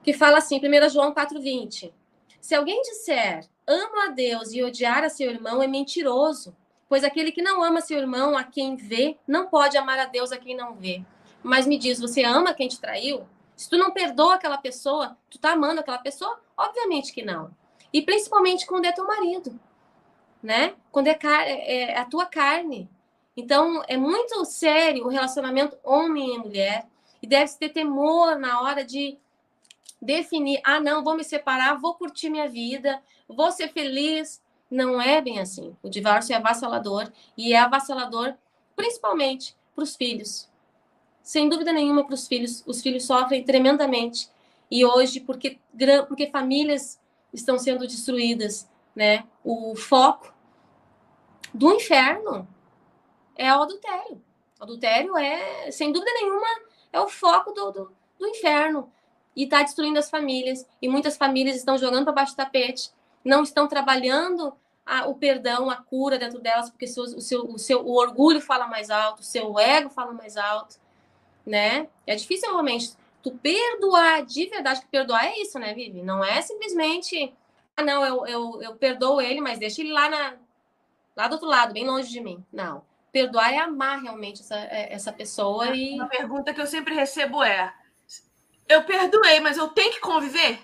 [0.03, 1.93] que fala assim, 1 João 4,20.
[2.41, 6.55] Se alguém disser amo a Deus e odiar a seu irmão, é mentiroso.
[6.87, 10.31] Pois aquele que não ama seu irmão a quem vê, não pode amar a Deus
[10.31, 11.03] a quem não vê.
[11.43, 13.27] Mas me diz, você ama quem te traiu?
[13.55, 16.39] Se tu não perdoa aquela pessoa, tu tá amando aquela pessoa?
[16.57, 17.51] Obviamente que não.
[17.93, 19.59] E principalmente quando é teu marido,
[20.41, 20.75] né?
[20.91, 22.89] Quando é, é, é a tua carne.
[23.35, 26.85] Então, é muito sério o relacionamento homem e mulher.
[27.21, 29.17] E deve-se ter temor na hora de
[30.01, 34.41] definir, ah, não, vou me separar, vou curtir minha vida, vou ser feliz.
[34.69, 35.75] Não é bem assim.
[35.81, 38.35] O divórcio é avassalador e é avassalador
[38.75, 40.47] principalmente para os filhos.
[41.23, 42.63] Sem dúvida nenhuma para os filhos.
[42.65, 44.29] Os filhos sofrem tremendamente.
[44.69, 45.59] E hoje, porque,
[46.07, 46.99] porque famílias
[47.33, 49.25] estão sendo destruídas, né?
[49.43, 50.33] O foco
[51.53, 52.47] do inferno
[53.35, 54.21] é o adultério.
[54.59, 56.47] O adultério é, sem dúvida nenhuma,
[56.91, 58.91] é o foco do, do, do inferno
[59.35, 60.65] e está destruindo as famílias.
[60.81, 62.91] E muitas famílias estão jogando para baixo do tapete,
[63.23, 64.53] não estão trabalhando
[64.85, 68.41] a, o perdão, a cura dentro delas, porque o, o, seu, o, seu, o orgulho
[68.41, 70.77] fala mais alto, o seu ego fala mais alto,
[71.45, 71.87] né?
[72.07, 76.01] É difícil realmente tu perdoar de verdade, que perdoar é isso, né, Vivi?
[76.01, 77.33] Não é simplesmente,
[77.75, 80.35] ah, não, eu, eu, eu perdoo ele, mas deixa ele lá, na,
[81.15, 82.43] lá do outro lado, bem longe de mim.
[82.51, 82.83] Não.
[83.11, 85.95] Perdoar é amar realmente essa, é, essa pessoa e.
[85.95, 87.73] Uma pergunta que eu sempre recebo é:
[88.67, 90.59] eu perdoei, mas eu tenho que conviver?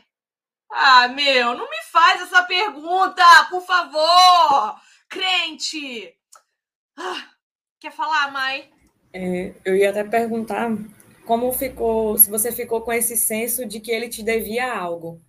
[0.71, 4.79] Ah, meu, não me faz essa pergunta, por favor!
[5.09, 6.15] Crente!
[6.97, 7.29] Ah,
[7.79, 8.69] quer falar, Mai?
[9.11, 10.69] É, eu ia até perguntar
[11.25, 15.21] como ficou, se você ficou com esse senso de que ele te devia algo.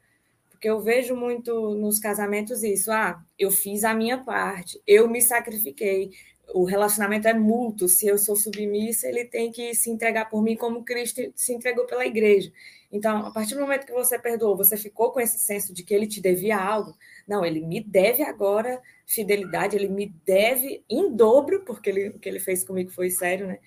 [0.51, 5.21] Porque eu vejo muito nos casamentos isso, ah, eu fiz a minha parte, eu me
[5.21, 6.11] sacrifiquei,
[6.55, 7.89] o relacionamento é mútuo.
[7.89, 11.87] Se eu sou submissa, ele tem que se entregar por mim como Cristo se entregou
[11.87, 12.53] pela igreja.
[12.91, 15.93] Então, a partir do momento que você perdoou, você ficou com esse senso de que
[15.93, 16.97] ele te devia algo.
[17.27, 22.29] Não, ele me deve agora fidelidade, ele me deve em dobro, porque ele, o que
[22.29, 23.59] ele fez comigo foi sério, né?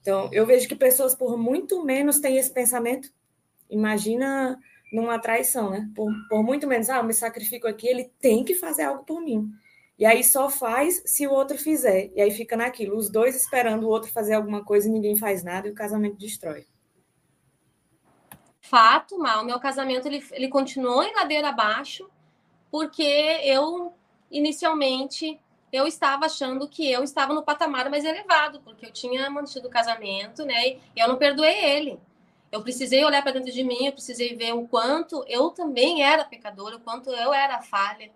[0.00, 3.10] Então, eu vejo que pessoas por muito menos têm esse pensamento.
[3.68, 4.58] Imagina
[4.92, 5.88] numa traição, né?
[5.94, 9.20] Por, por muito menos, ah, eu me sacrifico aqui, ele tem que fazer algo por
[9.20, 9.50] mim.
[9.98, 12.10] E aí só faz se o outro fizer.
[12.14, 15.42] E aí fica naquilo, os dois esperando o outro fazer alguma coisa e ninguém faz
[15.42, 16.66] nada e o casamento destrói.
[18.60, 22.08] Fato, mal, meu casamento ele, ele continuou em ladeira abaixo,
[22.70, 23.02] porque
[23.42, 23.92] eu
[24.30, 25.40] inicialmente
[25.72, 29.70] eu estava achando que eu estava no patamar mais elevado, porque eu tinha mantido o
[29.70, 30.68] casamento, né?
[30.68, 32.00] E eu não perdoei ele.
[32.50, 36.24] Eu precisei olhar para dentro de mim, eu precisei ver o quanto eu também era
[36.24, 38.10] pecadora, o quanto eu era falha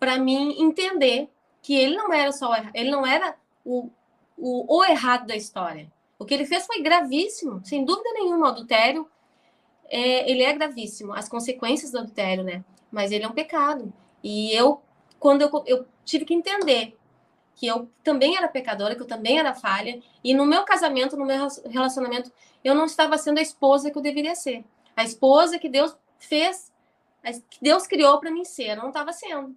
[0.00, 1.28] para mim entender
[1.60, 3.90] que ele não era só ele não era o,
[4.36, 5.92] o, o, errado da história.
[6.18, 8.46] O que ele fez foi gravíssimo, sem dúvida nenhuma.
[8.46, 9.06] O adultério,
[9.88, 12.64] é, ele é gravíssimo, as consequências do adultério, né?
[12.90, 13.92] Mas ele é um pecado.
[14.24, 14.80] E eu,
[15.20, 16.98] quando eu, eu tive que entender
[17.54, 21.26] que eu também era pecadora, que eu também era falha, e no meu casamento, no
[21.26, 22.32] meu relacionamento,
[22.64, 24.64] eu não estava sendo a esposa que eu deveria ser.
[24.96, 26.72] A esposa que Deus fez,
[27.50, 29.54] que Deus criou para mim ser, eu não estava sendo.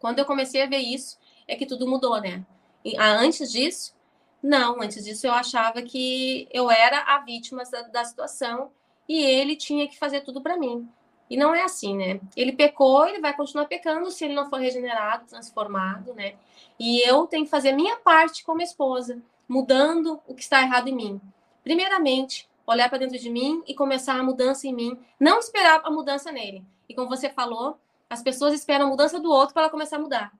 [0.00, 1.16] Quando eu comecei a ver isso,
[1.46, 2.44] é que tudo mudou, né?
[2.84, 3.94] E, ah, antes disso,
[4.42, 8.72] não, antes disso eu achava que eu era a vítima da, da situação
[9.08, 10.88] e ele tinha que fazer tudo para mim.
[11.32, 12.20] E não é assim, né?
[12.36, 16.34] Ele pecou, ele vai continuar pecando se ele não for regenerado, transformado, né?
[16.78, 19.18] E eu tenho que fazer a minha parte como esposa,
[19.48, 21.20] mudando o que está errado em mim.
[21.64, 25.90] Primeiramente, olhar para dentro de mim e começar a mudança em mim, não esperar a
[25.90, 26.62] mudança nele.
[26.86, 27.78] E como você falou,
[28.12, 30.32] As pessoas esperam a mudança do outro para ela começar a mudar.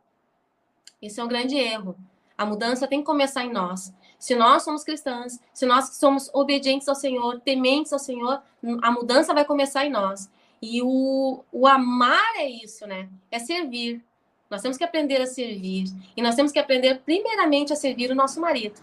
[1.00, 1.96] Esse é um grande erro.
[2.36, 3.94] A mudança tem que começar em nós.
[4.18, 8.42] Se nós somos cristãs, se nós somos obedientes ao Senhor, tementes ao Senhor,
[8.82, 10.30] a mudança vai começar em nós.
[10.62, 13.08] E o, o amar é isso, né?
[13.32, 14.00] É servir.
[14.48, 15.86] Nós temos que aprender a servir.
[16.16, 18.80] E nós temos que aprender, primeiramente, a servir o nosso marido.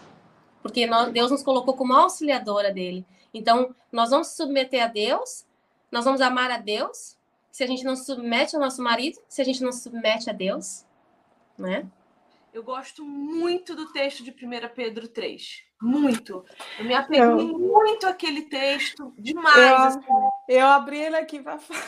[0.61, 3.05] Porque nós, Deus nos colocou como auxiliadora dele.
[3.33, 5.45] Então, nós vamos se submeter a Deus,
[5.89, 7.17] nós vamos amar a Deus.
[7.49, 10.29] Se a gente não se submete ao nosso marido, se a gente não se submete
[10.29, 10.85] a Deus,
[11.57, 11.87] né?
[12.53, 14.35] Eu gosto muito do texto de 1
[14.75, 15.63] Pedro 3.
[15.81, 16.45] Muito.
[16.77, 17.57] Eu me apeguei eu...
[17.57, 19.95] muito àquele texto, demais.
[19.95, 20.29] Eu, assim.
[20.49, 21.81] eu abri ele aqui para falar.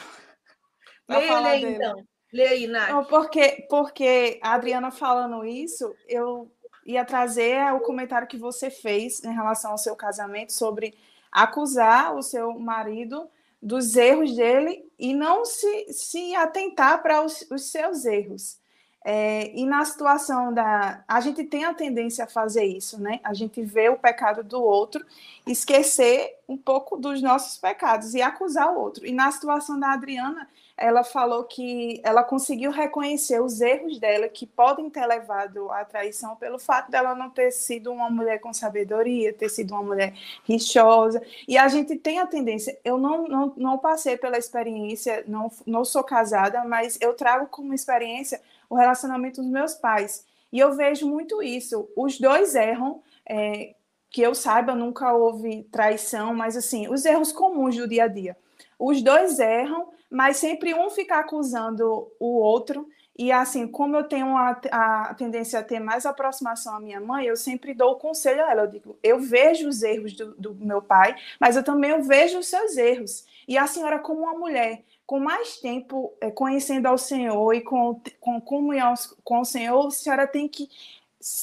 [1.09, 2.03] Leia ele aí, então.
[2.31, 2.89] Lê aí, Nath.
[2.89, 6.49] Não, porque, porque a Adriana falando isso, eu
[6.85, 10.97] ia trazer o comentário que você fez em relação ao seu casamento sobre
[11.31, 13.29] acusar o seu marido
[13.61, 18.60] dos erros dele e não se, se atentar para os, os seus erros.
[19.03, 21.03] É, e na situação da.
[21.07, 23.19] A gente tem a tendência a fazer isso, né?
[23.23, 25.03] A gente vê o pecado do outro,
[25.47, 29.05] esquecer um pouco dos nossos pecados e acusar o outro.
[29.05, 30.47] E na situação da Adriana,
[30.77, 36.35] ela falou que ela conseguiu reconhecer os erros dela que podem ter levado à traição
[36.35, 41.21] pelo fato dela não ter sido uma mulher com sabedoria, ter sido uma mulher rixosa.
[41.47, 45.85] E a gente tem a tendência, eu não, não, não passei pela experiência, não, não
[45.85, 48.41] sou casada, mas eu trago como experiência
[48.71, 50.25] o relacionamento dos meus pais.
[50.49, 51.89] E eu vejo muito isso.
[51.93, 53.75] Os dois erram, é,
[54.09, 58.37] que eu saiba, nunca houve traição, mas assim, os erros comuns do dia a dia.
[58.79, 62.87] Os dois erram, mas sempre um fica acusando o outro.
[63.17, 67.25] E assim, como eu tenho a, a, tendência a ter mais aproximação à minha mãe,
[67.25, 68.61] eu sempre dou o conselho a ela.
[68.63, 72.47] Eu digo, eu vejo os erros do, do meu pai, mas eu também vejo os
[72.47, 73.25] seus erros.
[73.45, 78.01] E a senhora, como uma mulher com mais tempo é, conhecendo ao Senhor e com,
[78.17, 78.93] com comunhão
[79.25, 80.69] com o Senhor, a senhora tem que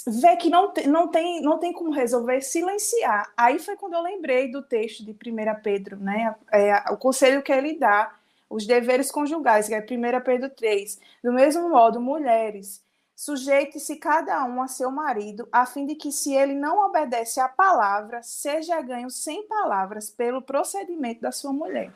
[0.06, 3.30] ver que não, não, tem, não tem como resolver silenciar.
[3.36, 5.16] Aí foi quando eu lembrei do texto de 1
[5.62, 6.34] Pedro, né?
[6.50, 8.16] É, o conselho que ele dá,
[8.48, 10.98] os deveres conjugais, que é 1 Pedro 3.
[11.22, 12.82] Do mesmo modo, mulheres,
[13.14, 17.50] sujeite-se cada um a seu marido, a fim de que, se ele não obedece à
[17.50, 21.92] palavra, seja ganho sem palavras pelo procedimento da sua mulher.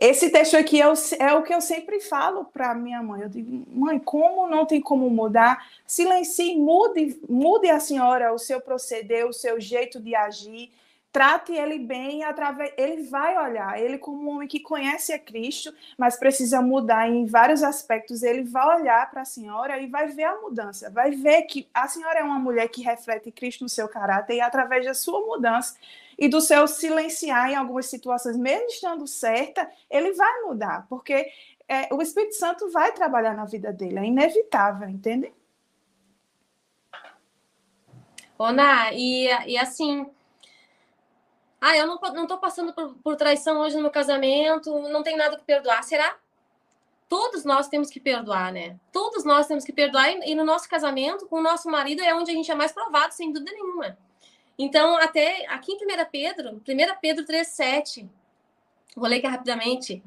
[0.00, 3.22] Esse texto aqui é o, é o que eu sempre falo para minha mãe.
[3.22, 5.66] Eu digo, mãe, como não tem como mudar?
[5.84, 10.70] Silencie, mude, mude a senhora o seu proceder, o seu jeito de agir.
[11.10, 13.80] Trate ele bem, através, ele vai olhar.
[13.80, 18.44] Ele, como um homem que conhece a Cristo, mas precisa mudar em vários aspectos, ele
[18.44, 20.90] vai olhar para a senhora e vai ver a mudança.
[20.90, 24.40] Vai ver que a senhora é uma mulher que reflete Cristo no seu caráter e,
[24.40, 25.74] através da sua mudança,
[26.18, 31.30] e do seu silenciar em algumas situações, mesmo estando certa, ele vai mudar, porque
[31.68, 35.32] é, o Espírito Santo vai trabalhar na vida dele, é inevitável, entende?
[38.36, 40.10] Ona, e, e assim,
[41.60, 45.16] ah, eu não, não tô passando por, por traição hoje no meu casamento, não tem
[45.16, 46.16] nada que perdoar, será?
[47.08, 48.78] Todos nós temos que perdoar, né?
[48.92, 52.14] Todos nós temos que perdoar, e, e no nosso casamento, com o nosso marido, é
[52.14, 53.96] onde a gente é mais provado, sem dúvida nenhuma.
[54.58, 56.60] Então, até aqui em 1 Pedro, 1
[57.00, 58.08] Pedro 3,7,
[58.96, 60.02] vou ler aqui rapidamente.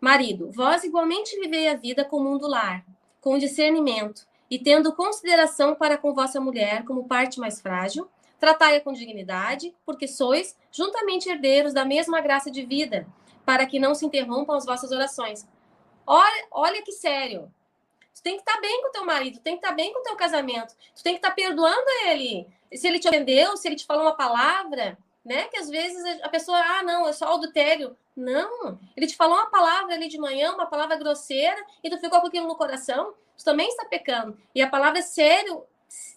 [0.00, 2.84] Marido, vós igualmente vivei a vida comum um do lar,
[3.20, 8.08] com discernimento, e tendo consideração para com vossa mulher como parte mais frágil,
[8.40, 13.06] tratai-a com dignidade, porque sois juntamente herdeiros da mesma graça de vida,
[13.44, 15.46] para que não se interrompam as vossas orações.
[16.04, 17.52] Olha, olha que sério.
[18.16, 20.02] Tu tem que estar bem com o teu marido, tem que estar bem com o
[20.02, 23.84] teu casamento, tu tem que estar perdoando ele se ele te ofendeu, se ele te
[23.84, 25.44] falou uma palavra, né?
[25.48, 27.96] Que às vezes a pessoa, ah, não, é só adultério.
[28.16, 32.20] Não, ele te falou uma palavra ali de manhã, uma palavra grosseira, e tu ficou
[32.20, 34.38] com aquilo no coração, tu também está pecando.
[34.54, 35.64] E a palavra sério,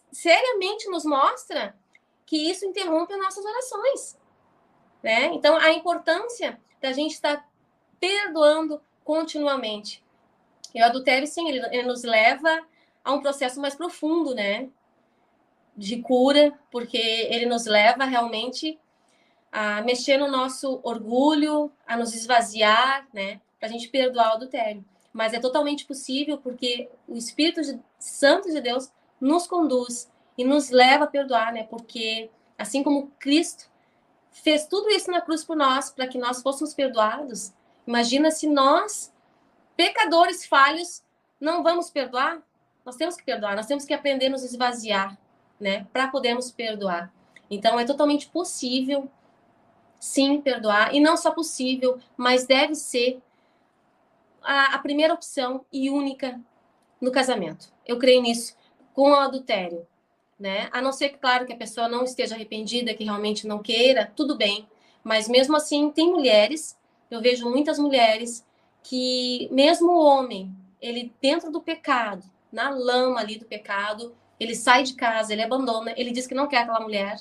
[0.09, 1.75] seriamente nos mostra
[2.25, 4.17] que isso interrompe as nossas orações.
[5.03, 5.25] Né?
[5.33, 7.45] Então, a importância da gente estar
[7.99, 10.01] perdoando continuamente.
[10.73, 12.65] E o adultério, sim, ele, ele nos leva
[13.03, 14.69] a um processo mais profundo, né?
[15.79, 18.77] de cura, porque ele nos leva realmente
[19.49, 24.83] a mexer no nosso orgulho, a nos esvaziar, né, para a gente perdoar o adultério.
[25.11, 30.69] Mas é totalmente possível porque o Espírito de, Santo de Deus nos conduz e nos
[30.69, 31.63] leva a perdoar, né?
[31.63, 33.69] Porque assim como Cristo
[34.31, 37.51] fez tudo isso na cruz por nós, para que nós fôssemos perdoados,
[37.87, 39.11] imagina se nós,
[39.79, 41.01] pecadores falhos,
[41.39, 42.43] não vamos perdoar?
[42.85, 45.17] Nós temos que perdoar, nós temos que aprender a nos esvaziar,
[45.57, 47.09] né, para podermos perdoar.
[47.49, 49.09] Então é totalmente possível
[49.97, 53.21] sim perdoar e não só possível, mas deve ser
[54.41, 56.37] a, a primeira opção e única
[56.99, 57.71] no casamento.
[57.87, 58.57] Eu creio nisso,
[58.93, 59.87] com o adultério.
[60.37, 60.67] Né?
[60.73, 64.35] A não ser claro, que a pessoa não esteja arrependida, que realmente não queira, tudo
[64.35, 64.67] bem.
[65.01, 66.77] Mas mesmo assim, tem mulheres,
[67.09, 68.45] eu vejo muitas mulheres
[68.83, 74.83] que, mesmo o homem, ele dentro do pecado, na lama ali do pecado, ele sai
[74.83, 77.19] de casa, ele abandona, ele diz que não quer aquela mulher.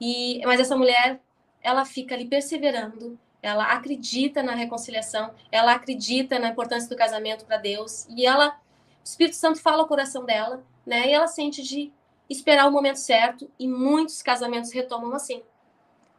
[0.00, 1.20] E mas essa mulher,
[1.62, 7.56] ela fica ali perseverando, ela acredita na reconciliação, ela acredita na importância do casamento para
[7.58, 11.08] Deus e ela o Espírito Santo fala ao coração dela, né?
[11.08, 11.92] E ela sente de
[12.28, 15.42] esperar o momento certo e muitos casamentos retomam assim.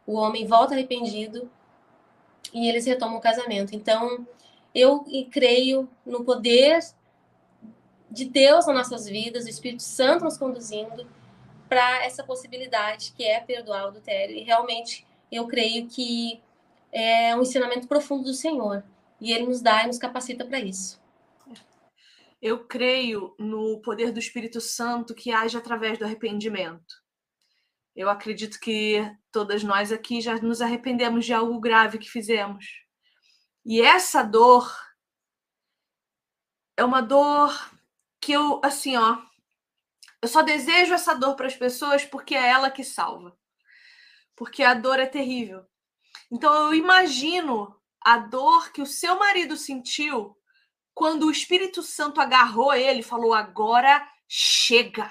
[0.06, 1.50] O homem volta arrependido
[2.54, 3.74] e eles retomam o casamento.
[3.74, 4.24] Então,
[4.76, 6.80] eu creio no poder
[8.10, 11.06] de Deus nas nossas vidas, o Espírito Santo nos conduzindo
[11.66, 14.36] para essa possibilidade que é perdoar o adultério.
[14.36, 16.42] E realmente eu creio que
[16.92, 18.84] é um ensinamento profundo do Senhor
[19.18, 21.00] e ele nos dá e nos capacita para isso.
[22.40, 27.02] Eu creio no poder do Espírito Santo que age através do arrependimento.
[27.94, 32.85] Eu acredito que todas nós aqui já nos arrependemos de algo grave que fizemos.
[33.68, 34.72] E essa dor
[36.76, 37.52] é uma dor
[38.20, 39.18] que eu, assim, ó,
[40.22, 43.36] eu só desejo essa dor para as pessoas porque é ela que salva.
[44.36, 45.66] Porque a dor é terrível.
[46.30, 50.38] Então eu imagino a dor que o seu marido sentiu
[50.94, 55.10] quando o Espírito Santo agarrou ele e falou: agora chega.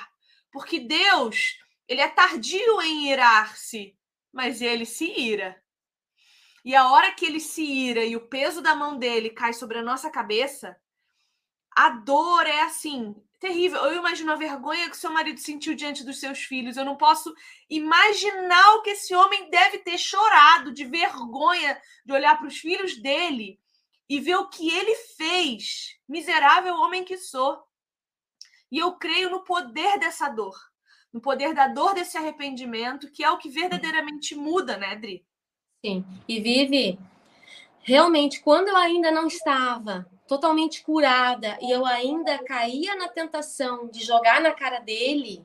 [0.50, 1.58] Porque Deus,
[1.90, 3.98] ele é tardio em irar-se,
[4.32, 5.62] mas ele se ira.
[6.66, 9.78] E a hora que ele se ira e o peso da mão dele cai sobre
[9.78, 10.76] a nossa cabeça,
[11.70, 13.80] a dor é assim, terrível.
[13.86, 16.76] Eu imagino a vergonha que seu marido sentiu diante dos seus filhos.
[16.76, 17.32] Eu não posso
[17.70, 22.98] imaginar o que esse homem deve ter chorado de vergonha de olhar para os filhos
[22.98, 23.60] dele
[24.10, 26.00] e ver o que ele fez.
[26.08, 27.64] Miserável homem que sou.
[28.72, 30.56] E eu creio no poder dessa dor,
[31.14, 35.24] no poder da dor desse arrependimento, que é o que verdadeiramente muda, né, Dri?
[35.86, 36.04] Sim.
[36.28, 36.98] E vive
[37.84, 44.04] realmente quando eu ainda não estava totalmente curada e eu ainda caía na tentação de
[44.04, 45.44] jogar na cara dele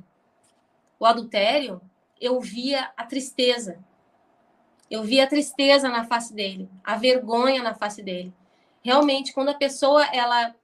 [0.99, 1.79] o adultério,
[2.19, 3.79] eu via a tristeza.
[4.91, 8.33] Eu via a tristeza na face dele, a vergonha na face dele.
[8.83, 10.55] Realmente, quando a pessoa ela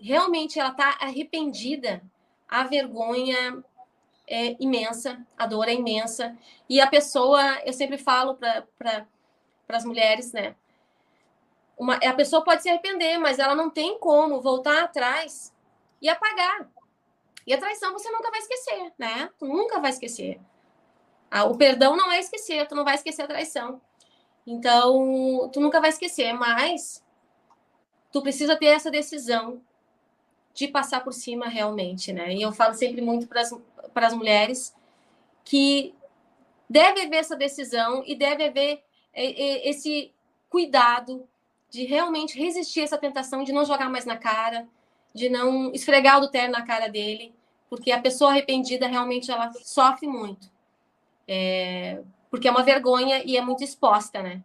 [0.00, 2.02] realmente ela está arrependida,
[2.48, 3.62] a vergonha
[4.26, 6.36] é imensa, a dor é imensa.
[6.68, 9.06] E a pessoa, eu sempre falo para pra,
[9.68, 10.54] as mulheres, né?
[11.82, 15.52] uma, a pessoa pode se arrepender, mas ela não tem como voltar atrás
[16.00, 16.70] e apagar.
[17.44, 19.28] E a traição você nunca vai esquecer, né?
[19.36, 20.40] Tu nunca vai esquecer.
[21.28, 23.80] Ah, o perdão não é esquecer, tu não vai esquecer a traição.
[24.46, 27.04] Então, tu nunca vai esquecer, mas
[28.12, 29.60] tu precisa ter essa decisão
[30.54, 32.34] de passar por cima realmente, né?
[32.34, 34.74] E eu falo sempre muito para as mulheres
[35.44, 35.94] que
[36.68, 38.82] deve haver essa decisão e deve haver
[39.14, 40.12] esse
[40.48, 41.26] cuidado
[41.70, 44.68] de realmente resistir a essa tentação de não jogar mais na cara,
[45.14, 47.34] de não esfregar o adultério na cara dele,
[47.68, 50.50] porque a pessoa arrependida realmente ela sofre muito.
[51.26, 54.42] É, porque é uma vergonha e é muito exposta, né?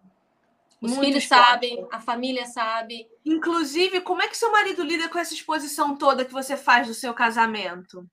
[0.82, 1.46] Os muito filhos exposta.
[1.46, 3.08] sabem, a família sabe.
[3.26, 6.94] Inclusive, como é que seu marido lida com essa exposição toda que você faz do
[6.94, 8.08] seu casamento?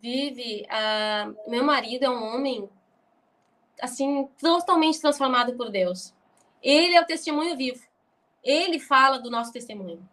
[0.00, 2.70] Vive, uh, meu marido é um homem
[3.82, 6.14] assim totalmente transformado por Deus.
[6.62, 7.82] Ele é o testemunho vivo.
[8.42, 10.08] Ele fala do nosso testemunho.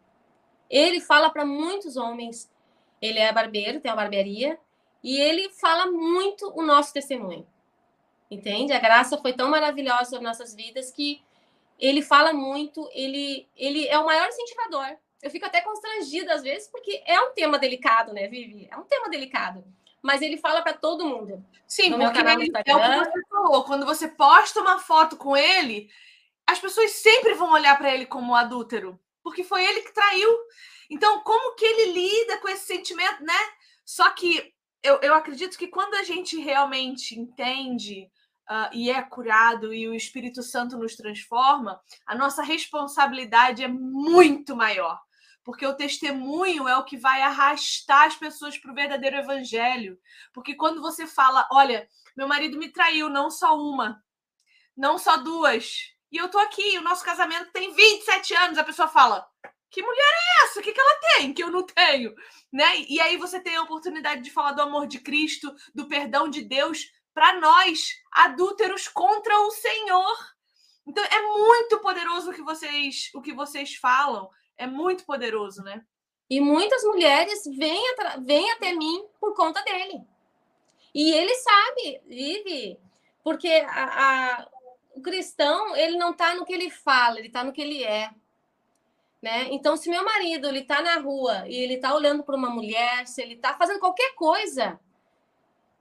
[0.69, 2.49] Ele fala para muitos homens.
[3.01, 4.59] Ele é barbeiro, tem uma barbearia,
[5.03, 7.47] e ele fala muito o nosso testemunho.
[8.29, 8.73] Entende?
[8.73, 11.21] A graça foi tão maravilhosa sobre nossas vidas que
[11.79, 14.97] ele fala muito, ele, ele é o maior incentivador.
[15.21, 18.67] Eu fico até constrangida às vezes, porque é um tema delicado, né, Vivi?
[18.71, 19.63] É um tema delicado.
[20.01, 21.43] Mas ele fala para todo mundo.
[21.67, 23.63] Sim, no porque ele, é o que você falou.
[23.63, 25.89] Quando você posta uma foto com ele,
[26.45, 30.29] as pessoas sempre vão olhar para ele como adúltero, porque foi ele que traiu.
[30.89, 33.33] Então, como que ele lida com esse sentimento, né?
[33.83, 34.53] Só que
[34.83, 38.09] eu, eu acredito que quando a gente realmente entende
[38.49, 44.55] uh, e é curado e o Espírito Santo nos transforma, a nossa responsabilidade é muito
[44.55, 44.99] maior.
[45.43, 49.97] Porque o testemunho é o que vai arrastar as pessoas para o verdadeiro evangelho.
[50.33, 51.87] Porque quando você fala, olha,
[52.17, 54.03] meu marido me traiu, não só uma,
[54.75, 58.57] não só duas, e eu tô aqui, o nosso casamento tem 27 anos.
[58.57, 59.27] A pessoa fala:
[59.69, 60.59] que mulher é essa?
[60.59, 62.13] O que, que ela tem que eu não tenho?
[62.51, 62.81] Né?
[62.87, 66.41] E aí você tem a oportunidade de falar do amor de Cristo, do perdão de
[66.41, 70.35] Deus para nós, adúlteros contra o Senhor.
[70.85, 75.83] Então é muito poderoso o que vocês, o que vocês falam, é muito poderoso, né?
[76.29, 77.81] E muitas mulheres vêm,
[78.23, 79.99] vêm até mim por conta dele.
[80.93, 82.79] E ele sabe, vive,
[83.23, 84.47] porque a, a,
[84.93, 88.11] o cristão ele não está no que ele fala, ele está no que ele é.
[89.19, 89.47] Né?
[89.49, 93.07] Então, se meu marido ele está na rua e ele está olhando para uma mulher,
[93.07, 94.79] se ele está fazendo qualquer coisa,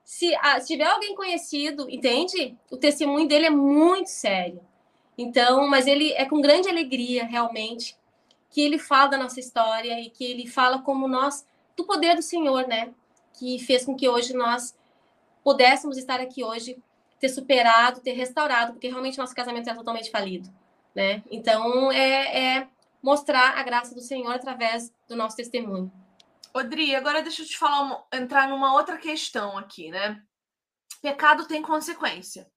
[0.07, 2.57] se, ah, se tiver alguém conhecido, entende?
[2.71, 4.61] O testemunho dele é muito sério.
[5.17, 7.93] Então, mas ele é com grande alegria, realmente,
[8.49, 11.45] que ele fala da nossa história e que ele fala como nós,
[11.75, 12.93] do poder do Senhor, né?
[13.37, 14.73] Que fez com que hoje nós
[15.43, 16.81] pudéssemos estar aqui hoje,
[17.19, 20.49] ter superado, ter restaurado, porque realmente nosso casamento era totalmente falido,
[20.95, 21.21] né?
[21.29, 22.67] Então, é, é
[23.03, 25.91] mostrar a graça do Senhor através do nosso testemunho.
[26.57, 30.21] Odri, agora deixa eu te falar, entrar numa outra questão aqui, né?
[31.01, 32.49] Pecado tem consequência.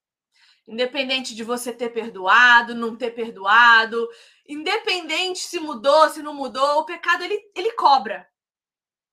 [0.66, 4.08] Independente de você ter perdoado, não ter perdoado,
[4.48, 8.26] independente se mudou, se não mudou, o pecado ele, ele cobra,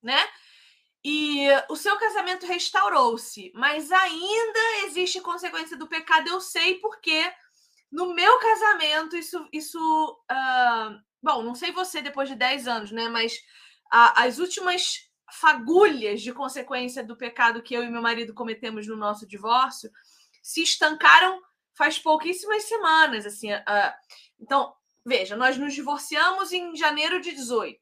[0.02, 0.18] né?
[1.04, 7.30] E o seu casamento restaurou-se, mas ainda existe consequência do pecado, eu sei porque
[7.90, 9.78] no meu casamento isso, isso
[10.30, 13.08] uh, bom, não sei você depois de 10 anos, né?
[13.08, 13.38] Mas
[13.90, 18.96] a, as últimas fagulhas de consequência do pecado que eu e meu marido cometemos no
[18.96, 19.90] nosso divórcio
[20.42, 21.42] se estancaram
[21.74, 23.48] faz pouquíssimas semanas, assim.
[24.40, 24.74] Então,
[25.06, 27.78] veja, nós nos divorciamos em janeiro de 18.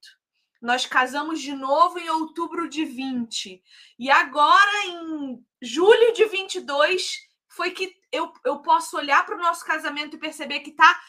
[0.61, 3.63] Nós casamos de novo em outubro de 20.
[3.99, 9.65] E agora, em julho de 22, foi que eu, eu posso olhar para o nosso
[9.65, 11.01] casamento e perceber que está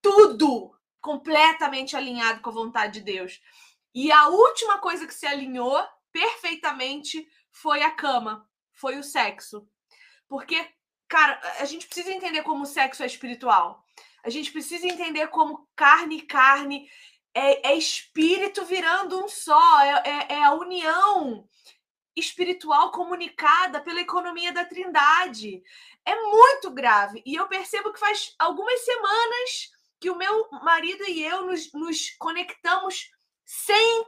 [0.00, 3.40] tudo completamente alinhado com a vontade de Deus.
[3.96, 5.82] E a última coisa que se alinhou
[6.12, 9.68] perfeitamente foi a cama, foi o sexo.
[10.28, 10.64] Porque
[11.08, 13.84] Cara, a gente precisa entender como o sexo é espiritual.
[14.24, 16.88] A gente precisa entender como carne e carne
[17.32, 21.46] é, é espírito virando um só, é, é, é a união
[22.16, 25.62] espiritual comunicada pela economia da trindade.
[26.04, 27.22] É muito grave.
[27.24, 29.70] E eu percebo que faz algumas semanas
[30.00, 33.10] que o meu marido e eu nos, nos conectamos
[33.46, 34.04] 100,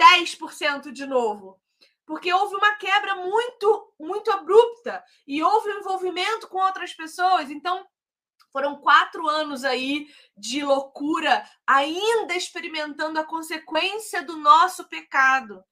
[0.00, 1.62] 110% de novo
[2.04, 7.50] porque houve uma quebra muito, muito abrupta e houve um envolvimento com outras pessoas.
[7.50, 7.86] Então,
[8.52, 10.06] foram quatro anos aí
[10.36, 15.64] de loucura, ainda experimentando a consequência do nosso pecado.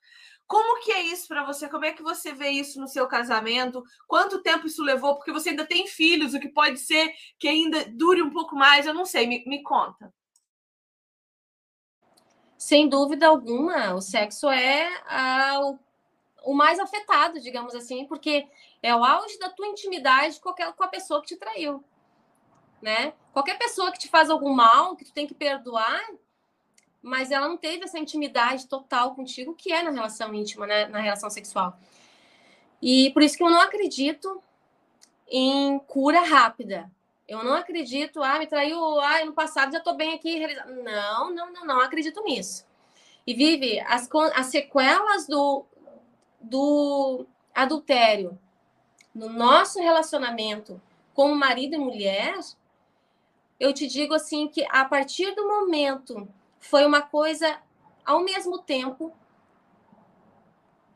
[0.46, 1.68] Como que é isso para você?
[1.68, 3.84] Como é que você vê isso no seu casamento?
[4.08, 5.14] Quanto tempo isso levou?
[5.14, 8.86] Porque você ainda tem filhos, o que pode ser que ainda dure um pouco mais,
[8.86, 10.12] eu não sei, me, me conta.
[12.60, 15.78] Sem dúvida alguma, o sexo é a, o
[16.44, 18.46] o mais afetado, digamos assim, porque
[18.82, 21.84] é o auge da tua intimidade com, aquela, com a pessoa que te traiu,
[22.80, 23.12] né?
[23.32, 26.02] Qualquer pessoa que te faz algum mal, que tu tem que perdoar,
[27.02, 30.86] mas ela não teve essa intimidade total contigo, que é na relação íntima, né?
[30.86, 31.78] na relação sexual.
[32.80, 34.42] E por isso que eu não acredito
[35.28, 36.90] em cura rápida.
[37.30, 40.44] Eu não acredito, ah, me traiu, ah, no passado já tô bem aqui.
[40.82, 42.66] Não, não, não, não acredito nisso.
[43.24, 45.64] E vive as, as sequelas do,
[46.40, 47.24] do
[47.54, 48.36] adultério
[49.14, 50.82] no nosso relacionamento
[51.14, 52.36] como marido e mulher,
[53.60, 56.28] eu te digo assim que a partir do momento
[56.58, 57.60] foi uma coisa
[58.04, 59.12] ao mesmo tempo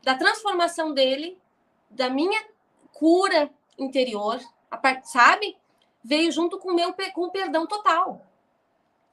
[0.03, 1.39] da transformação dele,
[1.89, 2.45] da minha
[2.91, 4.41] cura interior,
[5.03, 5.57] sabe?
[6.05, 8.21] Veio junto com o meu com o perdão total.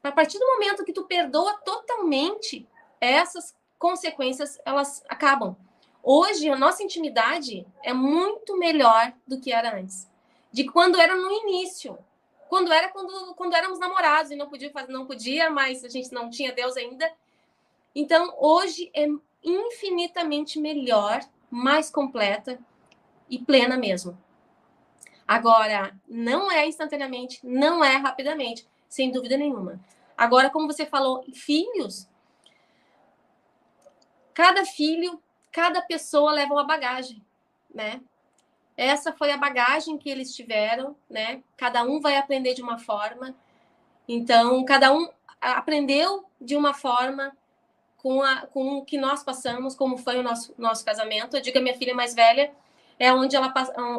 [0.04, 2.68] A partir do momento que tu perdoa totalmente,
[3.00, 5.56] essas consequências elas acabam.
[6.02, 10.06] Hoje, a nossa intimidade é muito melhor do que era antes.
[10.52, 11.96] De quando era no início.
[12.46, 16.12] Quando era quando, quando éramos namorados e não podia fazer, não podia, mas a gente
[16.12, 17.10] não tinha Deus ainda.
[17.94, 19.06] Então, hoje é
[19.42, 21.20] infinitamente melhor,
[21.50, 22.58] mais completa
[23.30, 24.18] e plena mesmo.
[25.32, 29.80] Agora, não é instantaneamente, não é rapidamente, sem dúvida nenhuma.
[30.14, 32.06] Agora, como você falou, filhos,
[34.34, 35.18] cada filho
[35.50, 37.24] cada pessoa leva uma bagagem,
[37.74, 38.02] né?
[38.76, 41.42] Essa foi a bagagem que eles tiveram, né?
[41.56, 43.34] Cada um vai aprender de uma forma.
[44.06, 45.08] Então, cada um
[45.40, 47.34] aprendeu de uma forma
[47.96, 51.36] com, a, com o que nós passamos, como foi o nosso, nosso casamento.
[51.36, 52.52] Eu digo a minha filha mais velha
[53.02, 53.52] é onde ela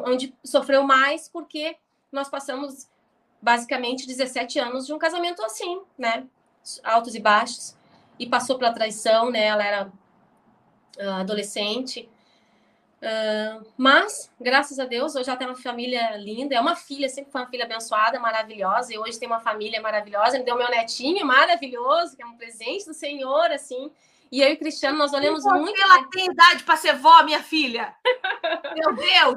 [0.07, 1.75] onde sofreu mais, porque
[2.09, 2.89] nós passamos
[3.41, 6.25] basicamente 17 anos de um casamento assim, né?
[6.81, 7.75] Altos e baixos.
[8.17, 9.43] E passou pela traição, né?
[9.47, 9.91] Ela era
[11.19, 12.09] adolescente.
[13.01, 16.55] Uh, mas, graças a Deus, hoje ela tem uma família linda.
[16.55, 18.93] É uma filha, sempre foi uma filha abençoada, maravilhosa.
[18.93, 20.37] E hoje tem uma família maravilhosa.
[20.37, 23.91] Me deu meu netinho maravilhoso, que é um presente do Senhor, assim.
[24.33, 25.79] E eu e o Cristiano, nós olhamos muito.
[25.79, 27.95] Ela tem idade para ser vó, minha filha.
[28.75, 29.35] Meu Deus!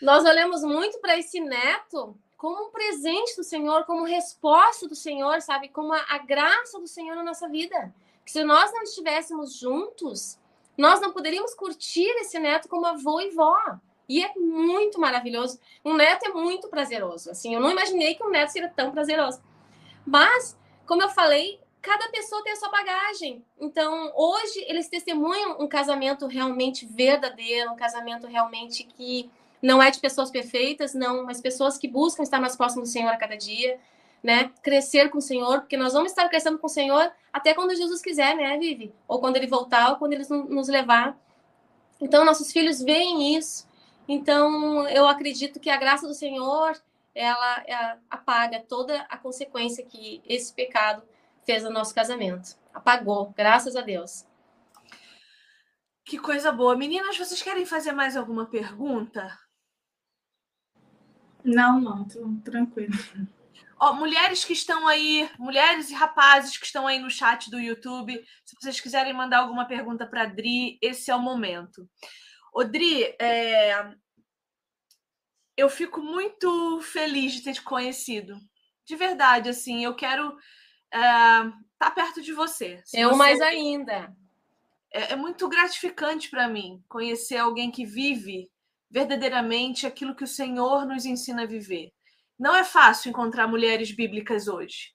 [0.00, 5.42] Nós olhamos muito para esse neto como um presente do Senhor, como resposta do Senhor,
[5.42, 5.68] sabe?
[5.70, 7.92] Como a, a graça do Senhor na nossa vida.
[8.24, 10.38] Que se nós não estivéssemos juntos,
[10.78, 13.58] nós não poderíamos curtir esse neto como avô e vó.
[14.08, 15.58] E é muito maravilhoso.
[15.84, 17.32] Um neto é muito prazeroso.
[17.32, 19.42] Assim, eu não imaginei que um neto seria tão prazeroso.
[20.06, 23.44] Mas, como eu falei, cada pessoa tem a sua bagagem.
[23.60, 29.30] Então, hoje eles testemunham um casamento realmente verdadeiro, um casamento realmente que
[29.62, 33.10] não é de pessoas perfeitas, não, mas pessoas que buscam estar mais próximas do Senhor
[33.10, 33.78] a cada dia,
[34.20, 34.50] né?
[34.64, 38.02] Crescer com o Senhor, porque nós vamos estar crescendo com o Senhor até quando Jesus
[38.02, 38.92] quiser, né, Vivi?
[39.06, 41.16] Ou quando ele voltar, ou quando ele nos levar.
[42.00, 43.64] Então, nossos filhos veem isso.
[44.08, 46.76] Então, eu acredito que a graça do Senhor,
[47.14, 51.02] ela, ela apaga toda a consequência que esse pecado
[51.46, 52.58] fez no nosso casamento.
[52.74, 54.26] Apagou, graças a Deus.
[56.04, 56.76] Que coisa boa.
[56.76, 59.38] Meninas, vocês querem fazer mais alguma pergunta?
[61.44, 62.92] Não, não, tô tranquilo.
[63.78, 68.24] Ó, mulheres que estão aí, mulheres e rapazes que estão aí no chat do YouTube,
[68.44, 71.88] se vocês quiserem mandar alguma pergunta para a Dri, esse é o momento.
[72.52, 73.94] Ô, Dri, é...
[75.56, 78.38] eu fico muito feliz de ter te conhecido.
[78.84, 80.36] De verdade, assim, eu quero
[80.92, 81.52] estar é...
[81.78, 82.80] tá perto de você.
[82.84, 83.16] Se eu você...
[83.16, 84.14] mais ainda.
[84.92, 88.50] É, é muito gratificante para mim conhecer alguém que vive
[88.90, 91.92] verdadeiramente aquilo que o Senhor nos ensina a viver.
[92.38, 94.94] Não é fácil encontrar mulheres bíblicas hoje.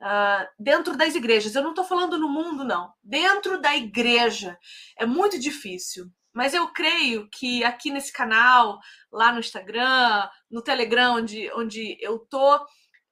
[0.00, 2.92] Uh, dentro das igrejas, eu não estou falando no mundo, não.
[3.02, 4.58] Dentro da igreja
[4.98, 6.10] é muito difícil.
[6.32, 8.80] Mas eu creio que aqui nesse canal,
[9.10, 12.60] lá no Instagram, no Telegram, onde, onde eu tô,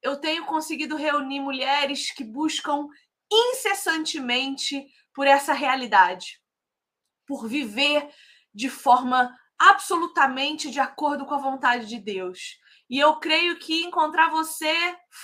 [0.03, 2.89] eu tenho conseguido reunir mulheres que buscam
[3.31, 6.41] incessantemente por essa realidade,
[7.27, 8.09] por viver
[8.53, 12.59] de forma absolutamente de acordo com a vontade de Deus.
[12.91, 14.75] E eu creio que encontrar você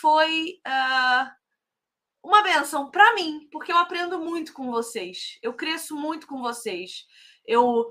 [0.01, 1.31] foi uh,
[2.23, 5.39] uma benção para mim, porque eu aprendo muito com vocês.
[5.43, 7.05] Eu cresço muito com vocês.
[7.45, 7.91] Eu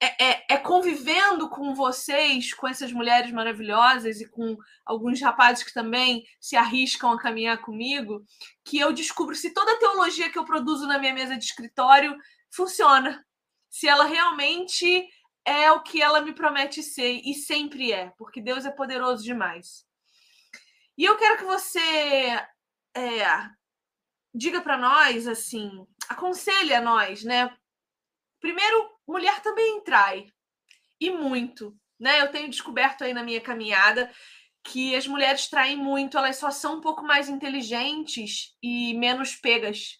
[0.00, 5.74] é, é, é, convivendo com vocês, com essas mulheres maravilhosas e com alguns rapazes que
[5.74, 8.24] também se arriscam a caminhar comigo,
[8.64, 12.16] que eu descubro se toda a teologia que eu produzo na minha mesa de escritório
[12.48, 13.24] funciona.
[13.68, 15.08] Se ela realmente
[15.44, 19.84] é o que ela me promete ser e sempre é, porque Deus é poderoso demais.
[20.96, 21.80] E eu quero que você
[22.94, 23.50] é,
[24.32, 27.52] diga para nós, assim, aconselhe a nós, né?
[28.40, 30.26] Primeiro, mulher também trai,
[31.00, 32.20] e muito, né?
[32.20, 34.12] Eu tenho descoberto aí na minha caminhada
[34.62, 39.98] que as mulheres traem muito, elas só são um pouco mais inteligentes e menos pegas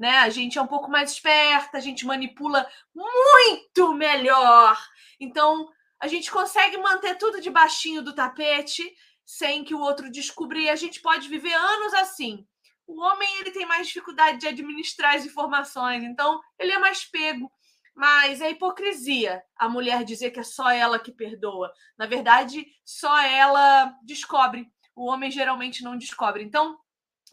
[0.00, 0.20] né?
[0.20, 4.82] A gente é um pouco mais esperta, a gente manipula muito melhor.
[5.20, 5.68] Então,
[6.00, 8.90] a gente consegue manter tudo debaixinho do tapete
[9.26, 12.46] sem que o outro descubra e a gente pode viver anos assim.
[12.86, 17.52] O homem ele tem mais dificuldade de administrar as informações, então ele é mais pego.
[18.00, 21.70] Mas é hipocrisia a mulher dizer que é só ela que perdoa.
[21.98, 24.72] Na verdade, só ela descobre.
[24.96, 26.42] O homem geralmente não descobre.
[26.42, 26.78] Então,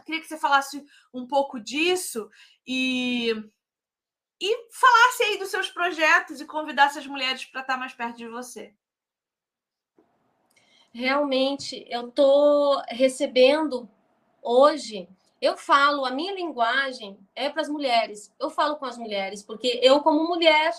[0.06, 2.30] queria que você falasse um pouco disso
[2.68, 3.32] e,
[4.42, 8.28] e falasse aí dos seus projetos e convidasse as mulheres para estar mais perto de
[8.28, 8.76] você.
[10.92, 13.90] Realmente, eu estou recebendo
[14.42, 15.08] hoje.
[15.42, 18.34] Eu falo, a minha linguagem é para as mulheres.
[18.40, 20.74] Eu falo com as mulheres, porque eu, como mulher,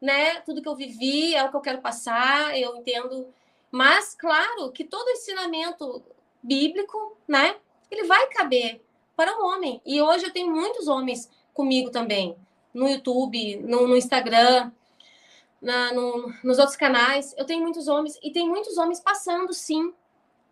[0.00, 3.32] né, tudo que eu vivi é o que eu quero passar, eu entendo.
[3.70, 6.02] Mas, claro, que todo ensinamento
[6.42, 7.56] bíblico, né,
[7.90, 8.82] ele vai caber
[9.14, 9.80] para o homem.
[9.86, 12.36] E hoje eu tenho muitos homens comigo também,
[12.74, 14.72] no YouTube, no, no Instagram,
[15.60, 17.34] na, no, nos outros canais.
[17.38, 19.94] Eu tenho muitos homens, e tem muitos homens passando, sim,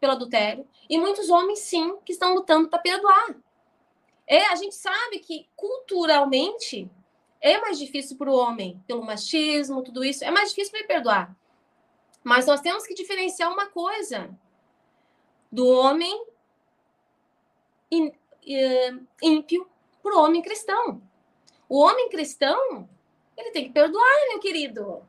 [0.01, 3.37] pelo adultério, e muitos homens, sim, que estão lutando para perdoar.
[4.27, 6.91] É, a gente sabe que culturalmente
[7.41, 11.37] é mais difícil para o homem, pelo machismo, tudo isso, é mais difícil para perdoar.
[12.23, 14.31] Mas nós temos que diferenciar uma coisa
[15.51, 16.25] do homem
[19.23, 19.69] ímpio
[20.03, 21.03] para o homem cristão.
[21.69, 22.89] O homem cristão,
[23.37, 25.03] ele tem que perdoar, meu querido.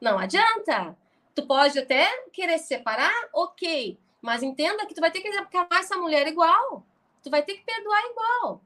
[0.00, 0.96] Não adianta.
[1.34, 3.98] Tu pode até querer se separar, ok.
[4.22, 6.86] Mas entenda que tu vai ter que amar essa mulher igual.
[7.24, 8.60] Tu vai ter que perdoar igual.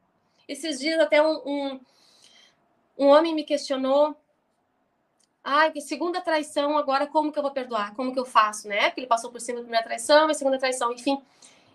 [0.46, 1.80] Esses dias até um, um,
[2.98, 4.14] um homem me questionou.
[5.42, 7.94] Ai, que segunda traição, agora como que eu vou perdoar?
[7.94, 8.90] Como que eu faço, né?
[8.90, 11.22] Porque ele passou por cima da primeira traição, a segunda traição, enfim.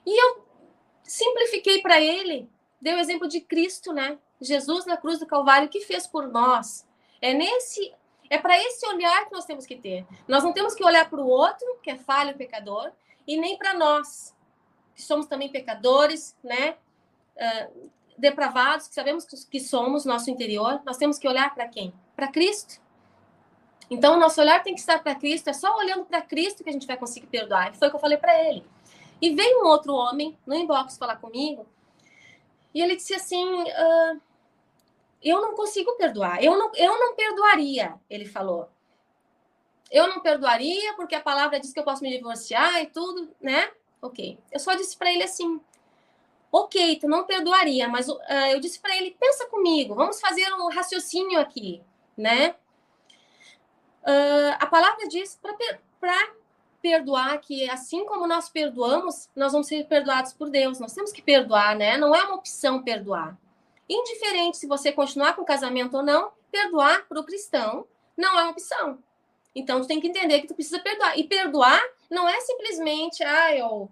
[0.05, 0.45] E eu
[1.03, 2.47] simplifiquei para ele,
[2.79, 4.19] dei o exemplo de Cristo, né?
[4.39, 6.85] Jesus na cruz do Calvário, que fez por nós.
[7.21, 7.93] É nesse
[8.29, 10.05] é para esse olhar que nós temos que ter.
[10.25, 12.91] Nós não temos que olhar para o outro, que é falho, pecador,
[13.33, 14.35] e nem para nós,
[14.93, 16.75] que somos também pecadores, né?
[17.35, 20.81] Uh, depravados, que sabemos que somos, nosso interior.
[20.85, 21.93] Nós temos que olhar para quem?
[22.15, 22.79] Para Cristo.
[23.89, 25.49] Então, o nosso olhar tem que estar para Cristo.
[25.49, 27.73] É só olhando para Cristo que a gente vai conseguir perdoar.
[27.73, 28.63] E foi o que eu falei para ele.
[29.21, 31.65] E veio um outro homem no inbox falar comigo.
[32.73, 34.21] E ele disse assim: uh,
[35.21, 36.43] Eu não consigo perdoar.
[36.43, 37.95] Eu não, eu não perdoaria.
[38.09, 38.69] Ele falou.
[39.91, 43.69] Eu não perdoaria porque a palavra diz que eu posso me divorciar e tudo, né?
[44.01, 44.39] Ok.
[44.51, 45.59] Eu só disse para ele assim:
[46.51, 48.19] Ok, tu não perdoaria, mas uh,
[48.51, 51.81] eu disse para ele: pensa comigo, vamos fazer um raciocínio aqui,
[52.17, 52.55] né?
[54.03, 55.39] Uh, a palavra diz
[55.99, 56.17] para
[56.81, 60.79] perdoar que assim como nós perdoamos, nós vamos ser perdoados por Deus.
[60.79, 61.97] Nós temos que perdoar, né?
[61.97, 63.37] Não é uma opção perdoar.
[63.87, 67.85] Indiferente se você continuar com o casamento ou não, perdoar para o cristão
[68.17, 68.99] não é uma opção.
[69.55, 71.17] Então, tu tem que entender que tu precisa perdoar.
[71.17, 73.89] E perdoar não é simplesmente, ah, eu,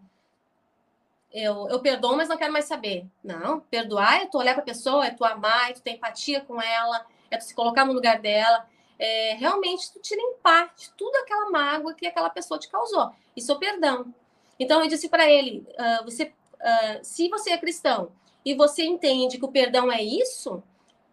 [1.34, 3.06] eu, eu perdoo, mas não quero mais saber.
[3.24, 6.42] Não, perdoar é tu olhar para a pessoa, é tu amar, é tu ter empatia
[6.42, 8.68] com ela, é tu se colocar no lugar dela
[9.00, 13.10] é, realmente tu te limpar de tudo aquela mágoa que aquela pessoa te causou.
[13.36, 14.14] Isso é perdão.
[14.60, 18.12] Então eu disse para ele: uh, você, uh, se você é cristão
[18.44, 20.62] e você entende que o perdão é isso,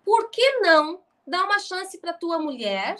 [0.05, 2.97] por que não dar uma chance para tua mulher?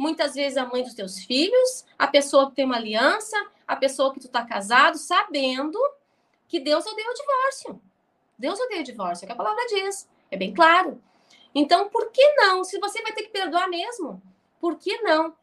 [0.00, 3.36] Muitas vezes a mãe dos teus filhos, a pessoa que tem uma aliança,
[3.68, 5.78] a pessoa que tu está casado, sabendo
[6.48, 7.82] que Deus odeia o divórcio.
[8.38, 10.08] Deus odeia o divórcio, é o que a palavra diz.
[10.30, 11.02] É bem claro.
[11.54, 12.64] Então, por que não?
[12.64, 14.22] Se você vai ter que perdoar mesmo,
[14.58, 15.36] por que não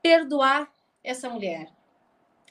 [0.00, 0.72] perdoar
[1.04, 1.70] essa mulher?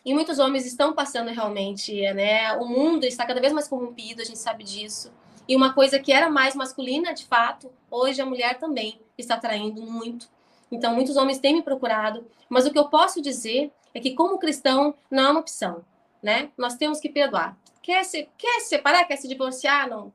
[0.06, 2.54] E muitos homens estão passando realmente, né?
[2.58, 5.12] O mundo está cada vez mais corrompido, a gente sabe disso.
[5.48, 9.82] E uma coisa que era mais masculina, de fato, hoje a mulher também está traindo
[9.82, 10.37] muito.
[10.72, 14.38] Então, muitos homens têm me procurado, mas o que eu posso dizer é que, como
[14.38, 15.84] cristão, não é uma opção,
[16.22, 16.52] né?
[16.58, 17.58] Nós temos que perdoar.
[17.82, 19.90] Quer se, quer se separar, quer se divorciar?
[19.90, 20.12] Não.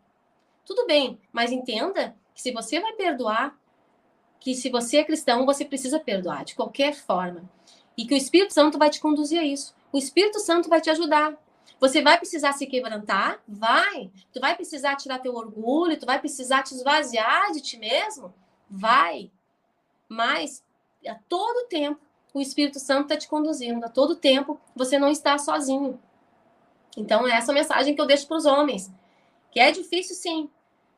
[0.64, 3.58] Tudo bem, mas entenda que se você vai perdoar,
[4.38, 7.48] que se você é cristão, você precisa perdoar de qualquer forma.
[7.96, 9.74] E que o Espírito Santo vai te conduzir a isso.
[9.92, 11.36] O Espírito Santo vai te ajudar.
[11.78, 13.42] Você vai precisar se quebrantar?
[13.46, 14.10] Vai.
[14.32, 18.32] Tu vai precisar tirar teu orgulho, tu vai precisar te esvaziar de ti mesmo?
[18.70, 19.30] Vai.
[20.12, 20.62] Mas
[21.06, 22.00] a todo tempo
[22.34, 25.98] o Espírito Santo está te conduzindo, a todo tempo você não está sozinho.
[26.96, 28.92] Então, é essa mensagem que eu deixo para os homens.
[29.50, 30.50] Que é difícil, sim,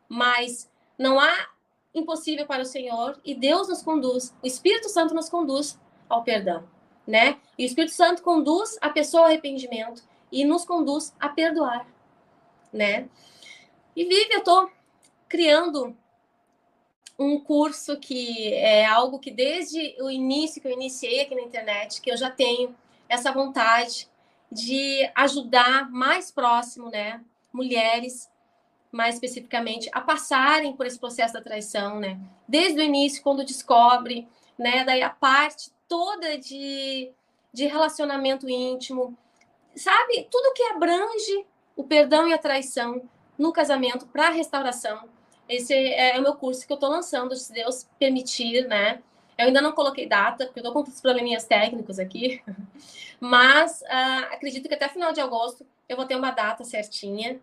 [0.08, 0.68] mas
[0.98, 1.48] não há
[1.94, 5.78] impossível para o Senhor e Deus nos conduz, o Espírito Santo nos conduz
[6.08, 6.68] ao perdão,
[7.06, 7.38] né?
[7.56, 11.86] E o Espírito Santo conduz a pessoa ao arrependimento e nos conduz a perdoar,
[12.72, 13.08] né?
[13.94, 14.68] E Vivi, eu tô
[15.28, 15.96] criando
[17.18, 22.00] um curso que é algo que desde o início que eu iniciei aqui na internet,
[22.00, 22.74] que eu já tenho
[23.08, 24.08] essa vontade
[24.50, 27.20] de ajudar mais próximo, né,
[27.52, 28.28] mulheres
[28.90, 32.16] mais especificamente, a passarem por esse processo da traição, né?
[32.46, 34.84] Desde o início, quando descobre, né?
[34.84, 37.10] Daí a parte toda de,
[37.52, 39.18] de relacionamento íntimo,
[39.74, 40.28] sabe?
[40.30, 41.44] Tudo que abrange
[41.76, 43.02] o perdão e a traição
[43.36, 45.08] no casamento para restauração.
[45.48, 49.02] Esse é o meu curso que eu estou lançando, se Deus permitir, né?
[49.36, 52.42] Eu ainda não coloquei data, porque eu estou com os probleminhas técnicos aqui,
[53.20, 57.40] mas uh, acredito que até final de agosto eu vou ter uma data certinha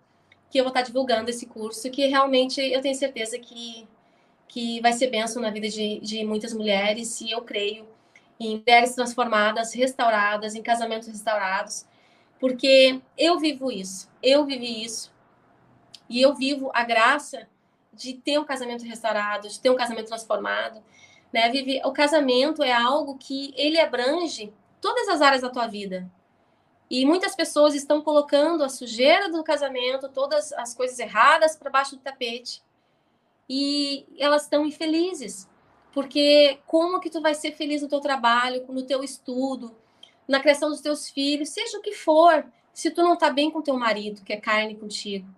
[0.50, 3.88] que eu vou estar divulgando esse curso, que realmente eu tenho certeza que,
[4.48, 7.88] que vai ser benção na vida de, de muitas mulheres, e eu creio
[8.38, 11.86] em mulheres transformadas, restauradas, em casamentos restaurados,
[12.38, 15.14] porque eu vivo isso, eu vivi isso,
[16.10, 17.48] e eu vivo a graça
[17.94, 20.82] de ter um casamento restaurado, de ter um casamento transformado,
[21.32, 21.50] né?
[21.50, 26.10] Vivi, o casamento é algo que ele abrange todas as áreas da tua vida,
[26.92, 31.96] e muitas pessoas estão colocando a sujeira do casamento, todas as coisas erradas para baixo
[31.96, 32.62] do tapete.
[33.48, 35.50] E elas estão infelizes.
[35.94, 39.74] Porque como que tu vai ser feliz no teu trabalho, no teu estudo,
[40.28, 43.62] na criação dos teus filhos, seja o que for, se tu não está bem com
[43.62, 45.30] teu marido, que é carne contigo.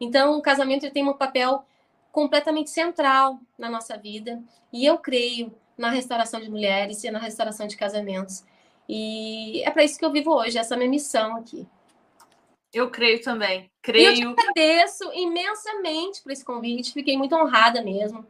[0.00, 1.64] Então, o casamento tem um papel
[2.12, 4.40] completamente central na nossa vida,
[4.72, 8.44] e eu creio na restauração de mulheres e na restauração de casamentos.
[8.88, 11.66] E é para isso que eu vivo hoje, essa é a minha missão aqui.
[12.72, 13.70] Eu creio também.
[13.82, 14.12] Creio.
[14.12, 18.24] E eu te agradeço imensamente por esse convite, fiquei muito honrada mesmo.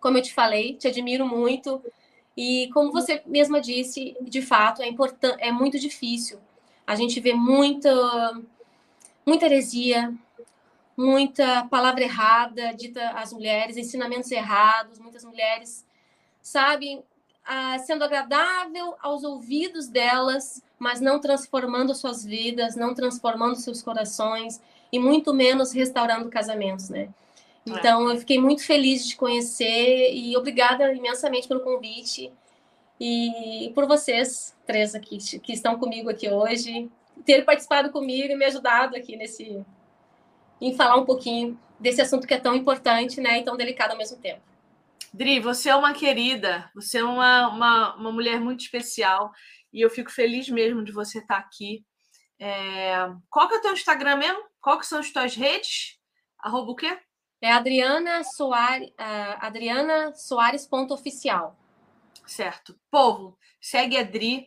[0.00, 1.82] Como eu te falei, te admiro muito.
[2.36, 6.38] E como você mesma disse, de fato, é importante, é muito difícil.
[6.86, 8.40] A gente vê muita,
[9.26, 10.12] muita heresia,
[11.00, 15.86] muita palavra errada dita às mulheres, ensinamentos errados, muitas mulheres,
[16.42, 17.02] sabe,
[17.42, 24.60] ah, sendo agradável aos ouvidos delas, mas não transformando suas vidas, não transformando seus corações
[24.92, 27.08] e muito menos restaurando casamentos, né?
[27.66, 27.70] É.
[27.70, 32.30] Então, eu fiquei muito feliz de te conhecer e obrigada imensamente pelo convite
[33.00, 36.90] e por vocês três aqui que estão comigo aqui hoje,
[37.24, 39.64] ter participado comigo e me ajudado aqui nesse
[40.60, 43.98] em falar um pouquinho desse assunto que é tão importante, né, e tão delicado ao
[43.98, 44.42] mesmo tempo.
[45.12, 49.32] Dri, você é uma querida, você é uma, uma, uma mulher muito especial
[49.72, 51.84] e eu fico feliz mesmo de você estar aqui.
[52.38, 52.92] É...
[53.28, 54.42] Qual que é o teu Instagram mesmo?
[54.60, 55.98] Qual que são as tuas redes?
[56.38, 56.98] Arroba o quê?
[57.42, 60.12] É Adriana Soares, uh, Adriana
[60.70, 61.58] ponto oficial.
[62.26, 62.78] Certo.
[62.90, 64.46] Povo, segue a Dri.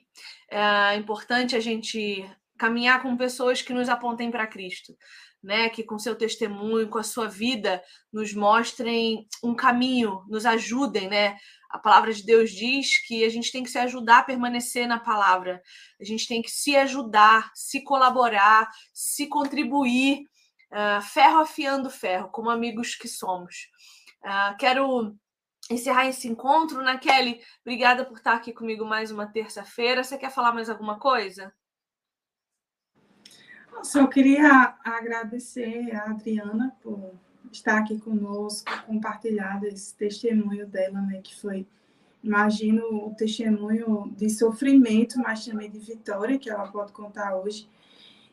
[0.50, 2.24] É importante a gente
[2.58, 4.96] caminhar com pessoas que nos apontem para Cristo,
[5.44, 5.70] né?
[5.70, 11.38] Que com seu testemunho, com a sua vida, nos mostrem um caminho, nos ajudem, né?
[11.70, 15.00] A palavra de Deus diz que a gente tem que se ajudar a permanecer na
[15.00, 15.62] palavra.
[16.00, 20.22] A gente tem que se ajudar, se colaborar, se contribuir
[20.72, 23.70] uh, ferro afiando ferro, como amigos que somos.
[24.24, 25.16] Uh, quero
[25.70, 27.42] encerrar esse encontro, né, Kelly?
[27.62, 30.04] Obrigada por estar aqui comigo mais uma terça-feira.
[30.04, 31.54] Você quer falar mais alguma coisa?
[33.84, 37.12] Só queria agradecer a Adriana por
[37.52, 41.68] estar aqui conosco, compartilhar esse testemunho dela, né, que foi,
[42.24, 47.68] imagino, o testemunho de sofrimento, mas também de vitória que ela pode contar hoje.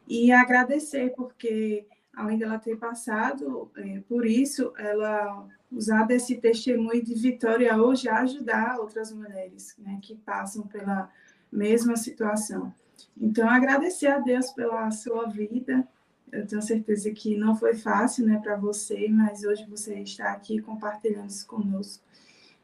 [0.07, 7.15] E agradecer, porque além dela ter passado é, por isso, ela usar desse testemunho de
[7.15, 11.11] vitória hoje a ajudar outras mulheres né, que passam pela
[11.51, 12.73] mesma situação.
[13.21, 15.87] Então, agradecer a Deus pela sua vida.
[16.33, 20.61] Eu tenho certeza que não foi fácil né, para você, mas hoje você está aqui
[20.61, 22.05] compartilhando isso conosco.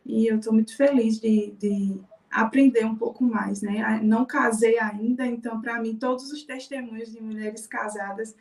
[0.05, 2.01] E eu estou muito feliz de, de
[2.31, 3.63] aprender um pouco mais.
[3.63, 4.01] Né?
[4.03, 8.35] Não casei ainda, então, para mim, todos os testemunhos de mulheres casadas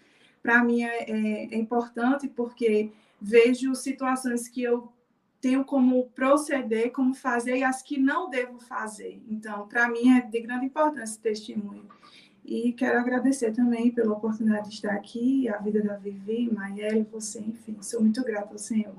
[0.46, 4.92] para mim é, é, é, importante porque vejo situações que eu
[5.46, 9.22] tenho como proceder, como fazer e as que não devo fazer.
[9.30, 11.88] Então, para mim é de grande importância esse testemunho.
[12.44, 17.40] E quero agradecer também pela oportunidade de estar aqui, a vida da Vivi, Maiele, você,
[17.42, 18.96] enfim, sou muito grata ao Senhor.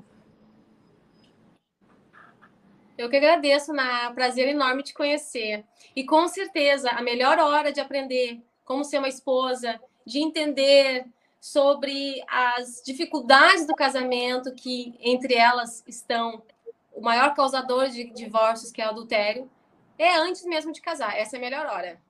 [2.97, 5.65] Eu que agradeço, na prazer enorme te conhecer.
[5.93, 11.05] E com certeza, a melhor hora de aprender como ser uma esposa, de entender
[11.51, 16.43] sobre as dificuldades do casamento, que entre elas estão
[16.93, 19.49] o maior causador de divórcios, que é o adultério,
[19.97, 21.17] é antes mesmo de casar.
[21.17, 22.01] Essa é a melhor hora.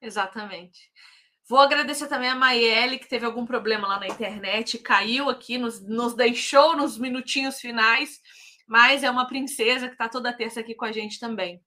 [0.00, 0.90] Exatamente.
[1.48, 5.80] Vou agradecer também a Maiele, que teve algum problema lá na internet, caiu aqui, nos,
[5.80, 8.20] nos deixou nos minutinhos finais,
[8.66, 11.60] mas é uma princesa que está toda terça aqui com a gente também.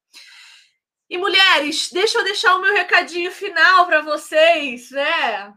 [1.09, 5.53] E mulheres, deixa eu deixar o meu recadinho final para vocês, né?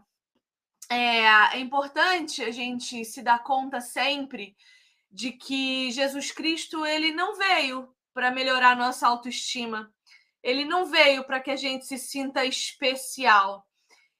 [0.89, 1.25] É,
[1.55, 4.55] é importante a gente se dar conta sempre
[5.11, 9.91] de que Jesus Cristo ele não veio para melhorar nossa autoestima.
[10.43, 13.65] Ele não veio para que a gente se sinta especial.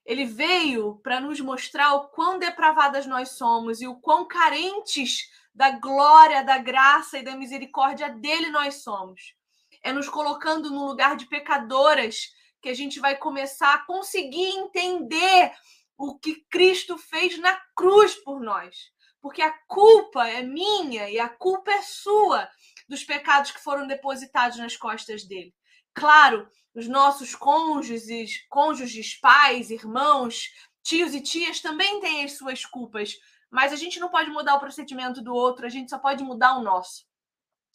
[0.05, 5.71] Ele veio para nos mostrar o quão depravadas nós somos e o quão carentes da
[5.71, 9.35] glória, da graça e da misericórdia dele nós somos.
[9.81, 12.29] É nos colocando no lugar de pecadoras
[12.61, 15.51] que a gente vai começar a conseguir entender
[15.97, 18.93] o que Cristo fez na cruz por nós.
[19.21, 22.47] Porque a culpa é minha e a culpa é sua
[22.87, 25.53] dos pecados que foram depositados nas costas dele.
[25.93, 30.49] Claro, os nossos cônjuges, cônjuges, pais, irmãos,
[30.83, 33.15] tios e tias também têm as suas culpas,
[33.49, 36.57] mas a gente não pode mudar o procedimento do outro, a gente só pode mudar
[36.57, 37.05] o nosso.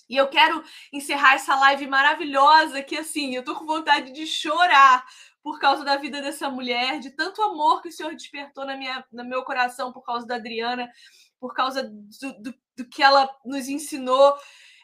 [0.08, 5.06] E eu quero encerrar essa live maravilhosa que assim, eu tô com vontade de chorar,
[5.42, 9.04] por causa da vida dessa mulher, de tanto amor que o Senhor despertou na minha,
[9.10, 10.90] no meu coração por causa da Adriana,
[11.38, 14.36] por causa do, do, do que ela nos ensinou.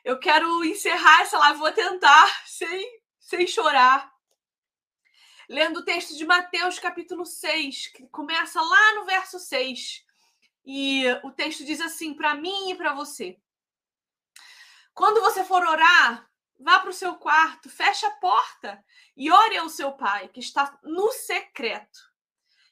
[0.04, 4.10] Eu quero encerrar essa live, vou tentar sem, sem chorar.
[5.48, 10.04] Lendo o texto de Mateus, capítulo 6, que começa lá no verso 6.
[10.64, 13.38] E o texto diz assim: para mim e para você.
[14.92, 16.28] Quando você for orar,
[16.58, 18.82] Vá para o seu quarto, feche a porta
[19.16, 21.98] e ore ao seu pai, que está no secreto.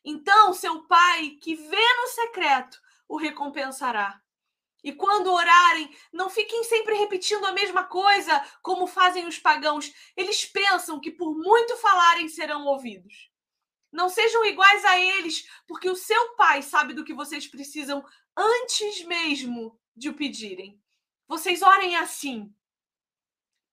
[0.04, 2.78] Então, seu pai, que vê no secreto,
[3.08, 4.20] o recompensará.
[4.82, 9.90] E quando orarem, não fiquem sempre repetindo a mesma coisa, como fazem os pagãos.
[10.14, 13.30] Eles pensam que por muito falarem serão ouvidos.
[13.90, 18.04] Não sejam iguais a eles, porque o seu pai sabe do que vocês precisam
[18.36, 20.78] antes mesmo de o pedirem.
[21.26, 22.52] Vocês orem assim: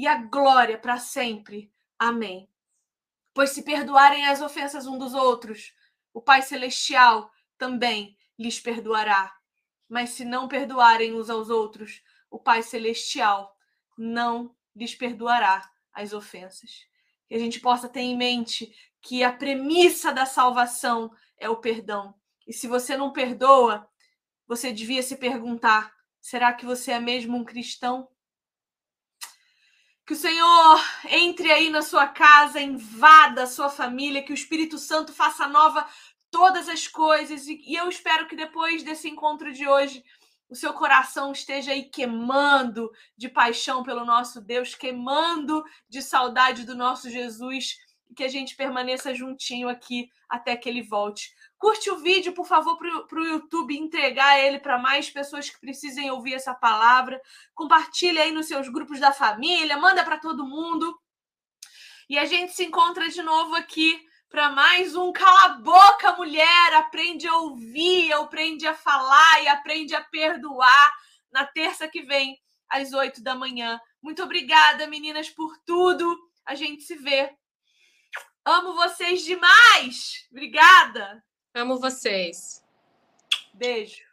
[0.00, 1.70] e a glória para sempre.
[1.98, 2.48] Amém.
[3.34, 5.74] Pois se perdoarem as ofensas um dos outros,
[6.14, 9.30] o Pai Celestial também lhes perdoará.
[9.86, 13.54] Mas se não perdoarem uns aos outros, o Pai Celestial
[13.98, 16.86] não lhes perdoará as ofensas.
[17.28, 22.14] Que a gente possa ter em mente que a premissa da salvação é o perdão.
[22.46, 23.86] E se você não perdoa,
[24.48, 28.08] você devia se perguntar: será que você é mesmo um cristão?
[30.10, 34.76] Que o Senhor entre aí na sua casa, invada a sua família, que o Espírito
[34.76, 35.86] Santo faça nova
[36.32, 37.46] todas as coisas.
[37.46, 40.02] E eu espero que depois desse encontro de hoje,
[40.48, 46.74] o seu coração esteja aí queimando de paixão pelo nosso Deus, queimando de saudade do
[46.74, 47.76] nosso Jesus,
[48.10, 51.32] e que a gente permaneça juntinho aqui até que ele volte.
[51.60, 56.10] Curte o vídeo, por favor, para o YouTube entregar ele para mais pessoas que precisem
[56.10, 57.20] ouvir essa palavra.
[57.54, 60.98] Compartilhe aí nos seus grupos da família, manda para todo mundo.
[62.08, 66.72] E a gente se encontra de novo aqui para mais um Cala a Boca, mulher!
[66.76, 70.94] Aprende a ouvir, aprende a falar e aprende a perdoar
[71.30, 72.38] na terça que vem,
[72.70, 73.78] às oito da manhã.
[74.00, 76.18] Muito obrigada, meninas, por tudo.
[76.46, 77.30] A gente se vê.
[78.46, 80.26] Amo vocês demais!
[80.30, 81.22] Obrigada!
[81.54, 82.62] Amo vocês.
[83.52, 84.09] Beijo.